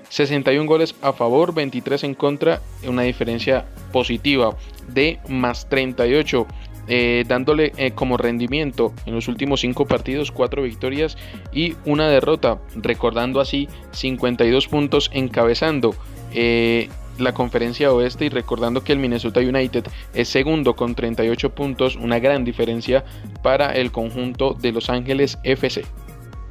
61 0.10 0.67
goles 0.67 0.95
a 1.02 1.13
favor, 1.13 1.54
23 1.54 2.04
en 2.04 2.13
contra, 2.15 2.62
una 2.88 3.04
diferencia 3.04 3.65
positiva 3.91 4.56
de 4.88 5.19
más 5.28 5.69
38 5.69 6.48
eh, 6.91 7.24
dándole 7.28 7.72
eh, 7.78 7.91
como 7.91 8.17
rendimiento 8.17 8.93
en 9.06 9.13
los 9.13 9.28
últimos 9.28 9.62
cinco 9.62 9.86
partidos 9.86 10.32
cuatro 10.32 10.63
victorias 10.63 11.19
y 11.54 11.76
una 11.86 12.10
derrota, 12.10 12.58
recordando 12.76 13.39
así 13.39 13.69
52 13.91 14.67
puntos 14.67 15.12
encabezando 15.13 15.93
eh, 16.34 16.89
la 17.19 17.34
conferencia 17.34 17.93
oeste 17.93 18.26
y 18.26 18.30
recordando 18.30 18.84
que 18.84 18.93
el 18.93 18.98
Minnesota 18.98 19.39
United 19.39 19.86
es 20.15 20.30
segundo 20.30 20.76
con 20.76 20.95
38 20.95 21.54
puntos, 21.54 21.95
una 21.95 22.17
gran 22.17 22.43
diferencia 22.43 23.06
para 23.43 23.74
el 23.74 23.91
conjunto 23.91 24.56
de 24.60 24.72
Los 24.72 24.89
Ángeles 24.89 25.38
FC. 25.43 25.84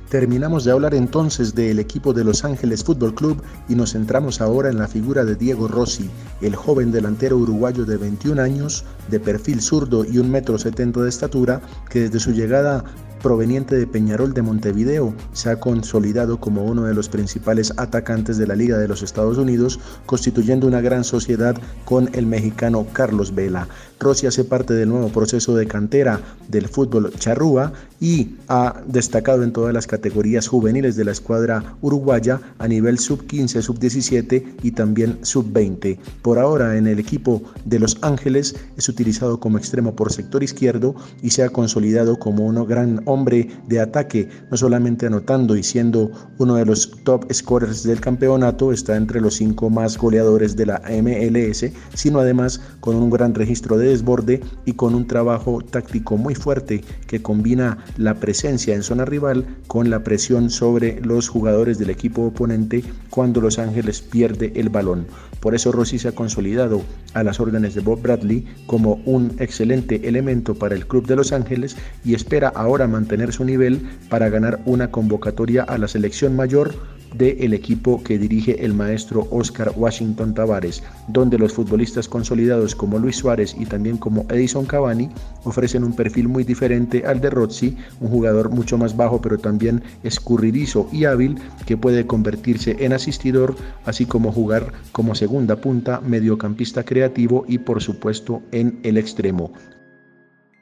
Terminamos 0.08 0.64
de 0.64 0.72
hablar 0.72 0.94
entonces 0.94 1.54
del 1.54 1.78
equipo 1.78 2.14
de 2.14 2.24
Los 2.24 2.42
Ángeles 2.42 2.82
Fútbol 2.82 3.14
Club 3.14 3.42
y 3.68 3.74
nos 3.74 3.92
centramos 3.92 4.40
ahora 4.40 4.70
en 4.70 4.78
la 4.78 4.88
figura 4.88 5.26
de 5.26 5.34
Diego 5.34 5.68
Rossi, 5.68 6.08
el 6.40 6.56
joven 6.56 6.90
delantero 6.90 7.36
uruguayo 7.36 7.84
de 7.84 7.98
21 7.98 8.40
años, 8.40 8.86
de 9.10 9.20
perfil 9.20 9.60
zurdo 9.60 10.06
y 10.06 10.16
un 10.16 10.30
metro 10.30 10.58
setenta 10.58 11.02
de 11.02 11.10
estatura, 11.10 11.60
que 11.90 12.00
desde 12.00 12.20
su 12.20 12.32
llegada 12.32 12.84
proveniente 13.18 13.76
de 13.76 13.86
Peñarol 13.86 14.34
de 14.34 14.42
Montevideo, 14.42 15.14
se 15.32 15.50
ha 15.50 15.60
consolidado 15.60 16.40
como 16.40 16.64
uno 16.64 16.84
de 16.84 16.94
los 16.94 17.08
principales 17.08 17.72
atacantes 17.76 18.38
de 18.38 18.46
la 18.46 18.54
Liga 18.54 18.78
de 18.78 18.88
los 18.88 19.02
Estados 19.02 19.38
Unidos, 19.38 19.78
constituyendo 20.06 20.66
una 20.66 20.80
gran 20.80 21.04
sociedad 21.04 21.56
con 21.84 22.10
el 22.14 22.26
mexicano 22.26 22.86
Carlos 22.92 23.34
Vela. 23.34 23.68
Rossi 24.00 24.26
hace 24.26 24.44
parte 24.44 24.74
del 24.74 24.88
nuevo 24.88 25.08
proceso 25.08 25.56
de 25.56 25.66
cantera 25.66 26.20
del 26.48 26.68
fútbol 26.68 27.12
charrúa 27.18 27.72
y 28.00 28.36
ha 28.46 28.80
destacado 28.86 29.42
en 29.42 29.52
todas 29.52 29.74
las 29.74 29.86
categorías 29.86 30.46
juveniles 30.46 30.94
de 30.94 31.04
la 31.04 31.10
escuadra 31.10 31.74
uruguaya 31.80 32.40
a 32.58 32.68
nivel 32.68 32.98
sub-15, 32.98 33.60
sub-17 33.60 34.54
y 34.62 34.70
también 34.70 35.18
sub-20. 35.22 35.98
Por 36.22 36.38
ahora 36.38 36.76
en 36.76 36.86
el 36.86 36.98
equipo 37.00 37.42
de 37.64 37.80
Los 37.80 37.98
Ángeles 38.02 38.54
es 38.76 38.88
utilizado 38.88 39.40
como 39.40 39.58
extremo 39.58 39.96
por 39.96 40.12
sector 40.12 40.42
izquierdo 40.42 40.94
y 41.22 41.30
se 41.30 41.42
ha 41.42 41.50
consolidado 41.50 42.18
como 42.18 42.46
una 42.46 42.64
gran 42.64 43.02
hombre 43.08 43.48
de 43.66 43.80
ataque, 43.80 44.28
no 44.50 44.56
solamente 44.56 45.06
anotando 45.06 45.56
y 45.56 45.62
siendo 45.62 46.10
uno 46.38 46.56
de 46.56 46.66
los 46.66 46.90
top 47.04 47.32
scorers 47.32 47.82
del 47.82 48.00
campeonato, 48.00 48.72
está 48.72 48.96
entre 48.96 49.20
los 49.20 49.34
cinco 49.34 49.70
más 49.70 49.96
goleadores 49.96 50.56
de 50.56 50.66
la 50.66 50.82
MLS, 51.02 51.64
sino 51.94 52.20
además 52.20 52.60
con 52.80 52.96
un 52.96 53.10
gran 53.10 53.34
registro 53.34 53.76
de 53.76 53.88
desborde 53.88 54.40
y 54.64 54.74
con 54.74 54.94
un 54.94 55.06
trabajo 55.06 55.60
táctico 55.62 56.16
muy 56.16 56.34
fuerte 56.34 56.84
que 57.06 57.22
combina 57.22 57.78
la 57.96 58.14
presencia 58.14 58.74
en 58.74 58.82
zona 58.82 59.04
rival 59.04 59.46
con 59.66 59.90
la 59.90 60.04
presión 60.04 60.50
sobre 60.50 61.00
los 61.00 61.28
jugadores 61.28 61.78
del 61.78 61.90
equipo 61.90 62.26
oponente 62.26 62.84
cuando 63.10 63.40
Los 63.40 63.58
Ángeles 63.58 64.00
pierde 64.02 64.52
el 64.56 64.68
balón. 64.68 65.06
Por 65.40 65.54
eso 65.54 65.72
Rossi 65.72 65.98
se 65.98 66.08
ha 66.08 66.12
consolidado 66.12 66.82
a 67.14 67.22
las 67.22 67.40
órdenes 67.40 67.74
de 67.74 67.80
Bob 67.80 68.02
Bradley 68.02 68.44
como 68.66 69.00
un 69.04 69.36
excelente 69.38 70.08
elemento 70.08 70.54
para 70.54 70.74
el 70.74 70.86
club 70.86 71.06
de 71.06 71.16
Los 71.16 71.32
Ángeles 71.32 71.76
y 72.04 72.14
espera 72.14 72.48
ahora 72.48 72.86
mantener 72.98 73.32
su 73.32 73.44
nivel 73.44 73.80
para 74.08 74.28
ganar 74.28 74.60
una 74.64 74.90
convocatoria 74.90 75.62
a 75.62 75.78
la 75.78 75.86
selección 75.86 76.34
mayor 76.34 76.74
del 77.14 77.54
equipo 77.54 78.02
que 78.02 78.18
dirige 78.18 78.64
el 78.64 78.74
maestro 78.74 79.28
Oscar 79.30 79.72
Washington 79.76 80.34
Tavares, 80.34 80.82
donde 81.06 81.38
los 81.38 81.52
futbolistas 81.52 82.08
consolidados 82.08 82.74
como 82.74 82.98
Luis 82.98 83.16
Suárez 83.16 83.54
y 83.56 83.66
también 83.66 83.98
como 83.98 84.26
Edison 84.28 84.66
Cavani 84.66 85.08
ofrecen 85.44 85.84
un 85.84 85.94
perfil 85.94 86.26
muy 86.26 86.42
diferente 86.42 87.04
al 87.06 87.20
de 87.20 87.30
Rossi, 87.30 87.76
un 88.00 88.10
jugador 88.10 88.50
mucho 88.50 88.76
más 88.76 88.96
bajo 88.96 89.22
pero 89.22 89.38
también 89.38 89.80
escurridizo 90.02 90.88
y 90.92 91.04
hábil 91.04 91.38
que 91.66 91.76
puede 91.76 92.04
convertirse 92.04 92.76
en 92.80 92.92
asistidor, 92.92 93.54
así 93.84 94.04
como 94.04 94.32
jugar 94.32 94.72
como 94.90 95.14
segunda 95.14 95.56
punta, 95.56 96.00
mediocampista 96.00 96.82
creativo 96.82 97.44
y 97.46 97.58
por 97.58 97.80
supuesto 97.80 98.42
en 98.50 98.80
el 98.82 98.98
extremo. 98.98 99.52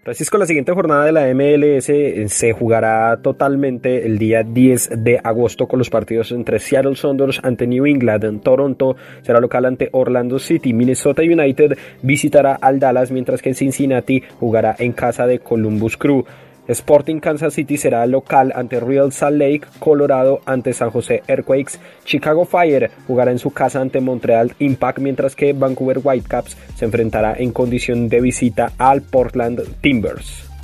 Francisco, 0.07 0.39
la 0.39 0.47
siguiente 0.47 0.73
jornada 0.73 1.05
de 1.05 1.11
la 1.11 1.27
MLS 1.35 1.89
eh, 1.89 2.29
se 2.29 2.53
jugará 2.53 3.17
totalmente 3.17 4.07
el 4.07 4.19
día 4.19 4.45
10 4.45 5.03
de 5.03 5.19
agosto 5.21 5.67
con 5.67 5.81
los 5.81 5.91
partidos 5.91 6.31
entre 6.31 6.61
Seattle 6.61 6.95
Sounders 6.95 7.41
ante 7.43 7.67
New 7.67 7.87
England, 7.87 8.41
Toronto 8.41 8.95
será 9.23 9.41
local 9.41 9.65
ante 9.65 9.89
Orlando 9.91 10.39
City, 10.39 10.73
Minnesota 10.73 11.23
United 11.23 11.77
visitará 12.03 12.55
al 12.55 12.79
Dallas, 12.79 13.11
mientras 13.11 13.43
que 13.43 13.49
en 13.49 13.57
Cincinnati 13.57 14.23
jugará 14.39 14.77
en 14.79 14.93
casa 14.93 15.27
de 15.27 15.41
Columbus 15.41 15.97
Crew. 15.97 16.25
Sporting 16.69 17.21
Kansas 17.21 17.55
City 17.55 17.77
será 17.77 18.07
local 18.07 18.53
ante 18.55 18.81
Real 18.81 19.13
Salt 19.13 19.37
Lake, 19.37 19.67
Colorado 19.79 20.41
ante 20.47 20.73
San 20.73 20.91
José 20.91 21.23
Earthquakes, 21.29 21.79
Chicago 22.05 22.45
Fire 22.45 22.91
jugará 23.07 23.31
en 23.31 23.39
su 23.39 23.51
casa 23.51 23.81
ante 23.81 24.01
Montreal 24.01 24.55
Impact, 24.59 24.99
mientras 24.99 25.37
que 25.37 25.53
Vancouver 25.53 26.01
Whitecaps 26.03 26.57
se 26.75 26.85
enfrentará 26.85 27.35
en 27.39 27.53
condición 27.53 28.09
de 28.09 28.21
visita 28.21 28.73
al 28.79 29.03
Portland 29.03 29.63
Timbers. 29.81 30.56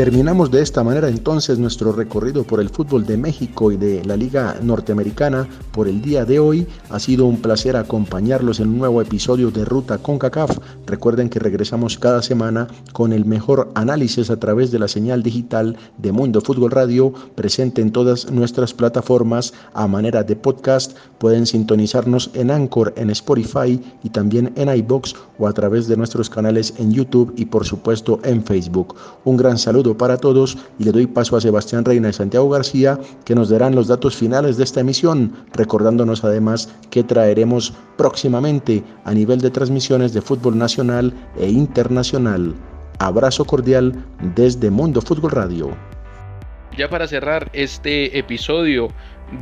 Terminamos 0.00 0.50
de 0.50 0.62
esta 0.62 0.82
manera 0.82 1.10
entonces 1.10 1.58
nuestro 1.58 1.92
recorrido 1.92 2.44
por 2.44 2.58
el 2.62 2.70
fútbol 2.70 3.04
de 3.04 3.18
México 3.18 3.70
y 3.70 3.76
de 3.76 4.02
la 4.02 4.16
Liga 4.16 4.56
Norteamericana 4.62 5.46
por 5.72 5.88
el 5.88 6.00
día 6.00 6.24
de 6.24 6.38
hoy. 6.38 6.66
Ha 6.88 6.98
sido 6.98 7.26
un 7.26 7.42
placer 7.42 7.76
acompañarlos 7.76 8.60
en 8.60 8.70
un 8.70 8.78
nuevo 8.78 9.02
episodio 9.02 9.50
de 9.50 9.66
Ruta 9.66 9.98
CONCACAF. 9.98 10.56
Recuerden 10.86 11.28
que 11.28 11.38
regresamos 11.38 11.98
cada 11.98 12.22
semana 12.22 12.66
con 12.94 13.12
el 13.12 13.26
mejor 13.26 13.70
análisis 13.74 14.30
a 14.30 14.40
través 14.40 14.70
de 14.70 14.78
la 14.78 14.88
señal 14.88 15.22
digital 15.22 15.76
de 15.98 16.12
Mundo 16.12 16.40
Fútbol 16.40 16.70
Radio, 16.70 17.12
presente 17.34 17.82
en 17.82 17.92
todas 17.92 18.30
nuestras 18.30 18.72
plataformas 18.72 19.52
a 19.74 19.86
manera 19.86 20.22
de 20.22 20.34
podcast. 20.34 20.96
Pueden 21.18 21.44
sintonizarnos 21.44 22.30
en 22.32 22.50
Anchor, 22.50 22.94
en 22.96 23.10
Spotify 23.10 23.78
y 24.02 24.08
también 24.08 24.50
en 24.56 24.74
iBox 24.74 25.14
o 25.38 25.46
a 25.46 25.52
través 25.52 25.88
de 25.88 25.98
nuestros 25.98 26.30
canales 26.30 26.72
en 26.78 26.90
YouTube 26.90 27.34
y 27.36 27.44
por 27.44 27.66
supuesto 27.66 28.18
en 28.24 28.42
Facebook. 28.42 28.94
Un 29.24 29.36
gran 29.36 29.58
saludo 29.58 29.89
para 29.96 30.16
todos 30.16 30.58
y 30.78 30.84
le 30.84 30.92
doy 30.92 31.06
paso 31.06 31.36
a 31.36 31.40
Sebastián 31.40 31.84
Reina 31.84 32.08
y 32.08 32.12
Santiago 32.12 32.48
García 32.48 32.98
que 33.24 33.34
nos 33.34 33.50
darán 33.50 33.74
los 33.74 33.88
datos 33.88 34.16
finales 34.16 34.56
de 34.56 34.64
esta 34.64 34.80
emisión, 34.80 35.32
recordándonos 35.52 36.24
además 36.24 36.74
que 36.90 37.04
traeremos 37.04 37.72
próximamente 37.96 38.82
a 39.04 39.12
nivel 39.12 39.40
de 39.40 39.50
transmisiones 39.50 40.12
de 40.12 40.20
fútbol 40.20 40.58
nacional 40.58 41.12
e 41.38 41.48
internacional. 41.48 42.54
Abrazo 42.98 43.44
cordial 43.44 44.04
desde 44.36 44.70
Mundo 44.70 45.00
Fútbol 45.00 45.30
Radio. 45.30 45.70
Ya 46.76 46.88
para 46.88 47.06
cerrar 47.06 47.50
este 47.52 48.18
episodio 48.18 48.88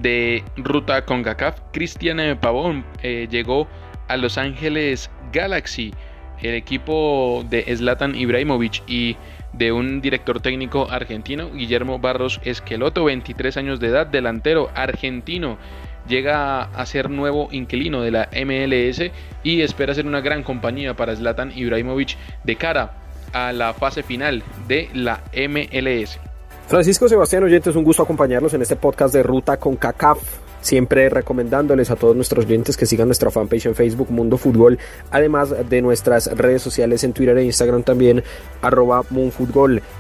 de 0.01 0.45
Ruta 0.57 1.05
con 1.05 1.23
CACAF, 1.23 1.61
Cristian 1.73 2.39
Pavón 2.41 2.85
eh, 3.03 3.27
llegó 3.31 3.67
a 4.09 4.17
Los 4.17 4.39
Ángeles 4.39 5.11
Galaxy, 5.33 5.93
el 6.41 6.55
equipo 6.55 7.45
de 7.51 7.65
Zlatan 7.77 8.15
Ibrahimovic 8.15 8.83
y 8.89 9.17
de 9.53 9.73
un 9.73 10.01
director 10.01 10.41
técnico 10.41 10.91
argentino, 10.91 11.51
Guillermo 11.51 11.99
Barros 11.99 12.41
Esqueloto, 12.45 13.05
23 13.05 13.57
años 13.57 13.81
de 13.81 13.89
edad, 13.89 14.07
delantero 14.07 14.71
argentino. 14.75 15.59
Llega 16.07 16.63
a 16.63 16.87
ser 16.87 17.11
nuevo 17.11 17.49
inquilino 17.53 18.01
de 18.01 18.11
la 18.11 18.29
MLS 18.33 19.11
y 19.43 19.61
espera 19.61 19.95
ser 19.95 20.07
una 20.07 20.21
gran 20.21 20.43
compañía 20.43 20.95
para 20.95 21.15
Zlatan 21.15 21.53
Ibrahimovic 21.55 22.17
de 22.45 22.57
cara 22.57 22.95
a 23.33 23.53
la 23.53 23.75
fase 23.75 24.03
final 24.03 24.43
de 24.67 24.89
la 24.95 25.21
MLS. 25.35 26.19
Francisco 26.67 27.09
Sebastián 27.09 27.45
Oyentes, 27.45 27.75
un 27.77 27.85
gusto 27.85 28.03
acompañarlos 28.03 28.55
en 28.55 28.63
este 28.63 28.77
podcast 28.77 29.13
de 29.15 29.23
Ruta 29.23 29.59
con 29.59 29.77
CACAF 29.77 30.48
siempre 30.69 31.09
recomendándoles 31.09 31.91
a 31.91 31.97
todos 31.97 32.15
nuestros 32.15 32.45
clientes 32.45 32.77
que 32.77 32.85
sigan 32.85 33.09
nuestra 33.09 33.31
fanpage 33.31 33.67
en 33.67 33.75
Facebook 33.75 34.11
Mundo 34.11 34.37
Fútbol, 34.37 34.79
además 35.11 35.55
de 35.69 35.81
nuestras 35.81 36.27
redes 36.37 36.61
sociales 36.61 37.05
en 37.05 37.15
Twitter 37.15 37.39
e 37.39 37.45
Instagram 37.45 37.83
también, 37.83 38.23
arroba. 38.61 39.03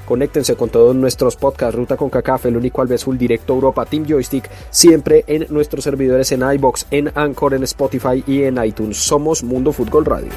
Conéctense 0.07 0.57
con 0.57 0.69
todos 0.69 0.95
nuestros 0.95 1.37
podcasts, 1.37 1.75
Ruta 1.75 1.97
con 1.97 2.11
CACAF, 2.11 2.47
el 2.47 2.57
único 2.57 2.83
Albesul 2.83 3.17
Directo 3.17 3.55
Europa, 3.55 3.87
Team 3.87 4.05
Joystick, 4.07 4.49
siempre 4.71 5.25
en 5.27 5.47
nuestros 5.49 5.85
servidores 5.85 6.33
en 6.33 6.43
iBox, 6.43 6.87
en 6.91 7.11
Anchor, 7.15 7.55
en 7.55 7.63
Spotify 7.65 8.23
y 8.27 8.43
en 8.43 8.63
iTunes. 8.63 8.99
Somos 8.99 9.43
Mundo 9.43 9.73
Fútbol 9.73 10.05
Radio. 10.05 10.31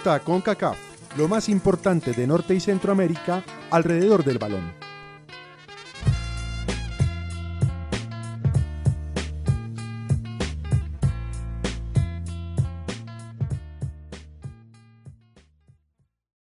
Ruta 0.00 0.20
CONCACAF, 0.20 0.78
lo 1.18 1.28
más 1.28 1.50
importante 1.50 2.12
de 2.12 2.26
Norte 2.26 2.54
y 2.54 2.60
Centroamérica 2.60 3.44
alrededor 3.70 4.24
del 4.24 4.38
balón. 4.38 4.72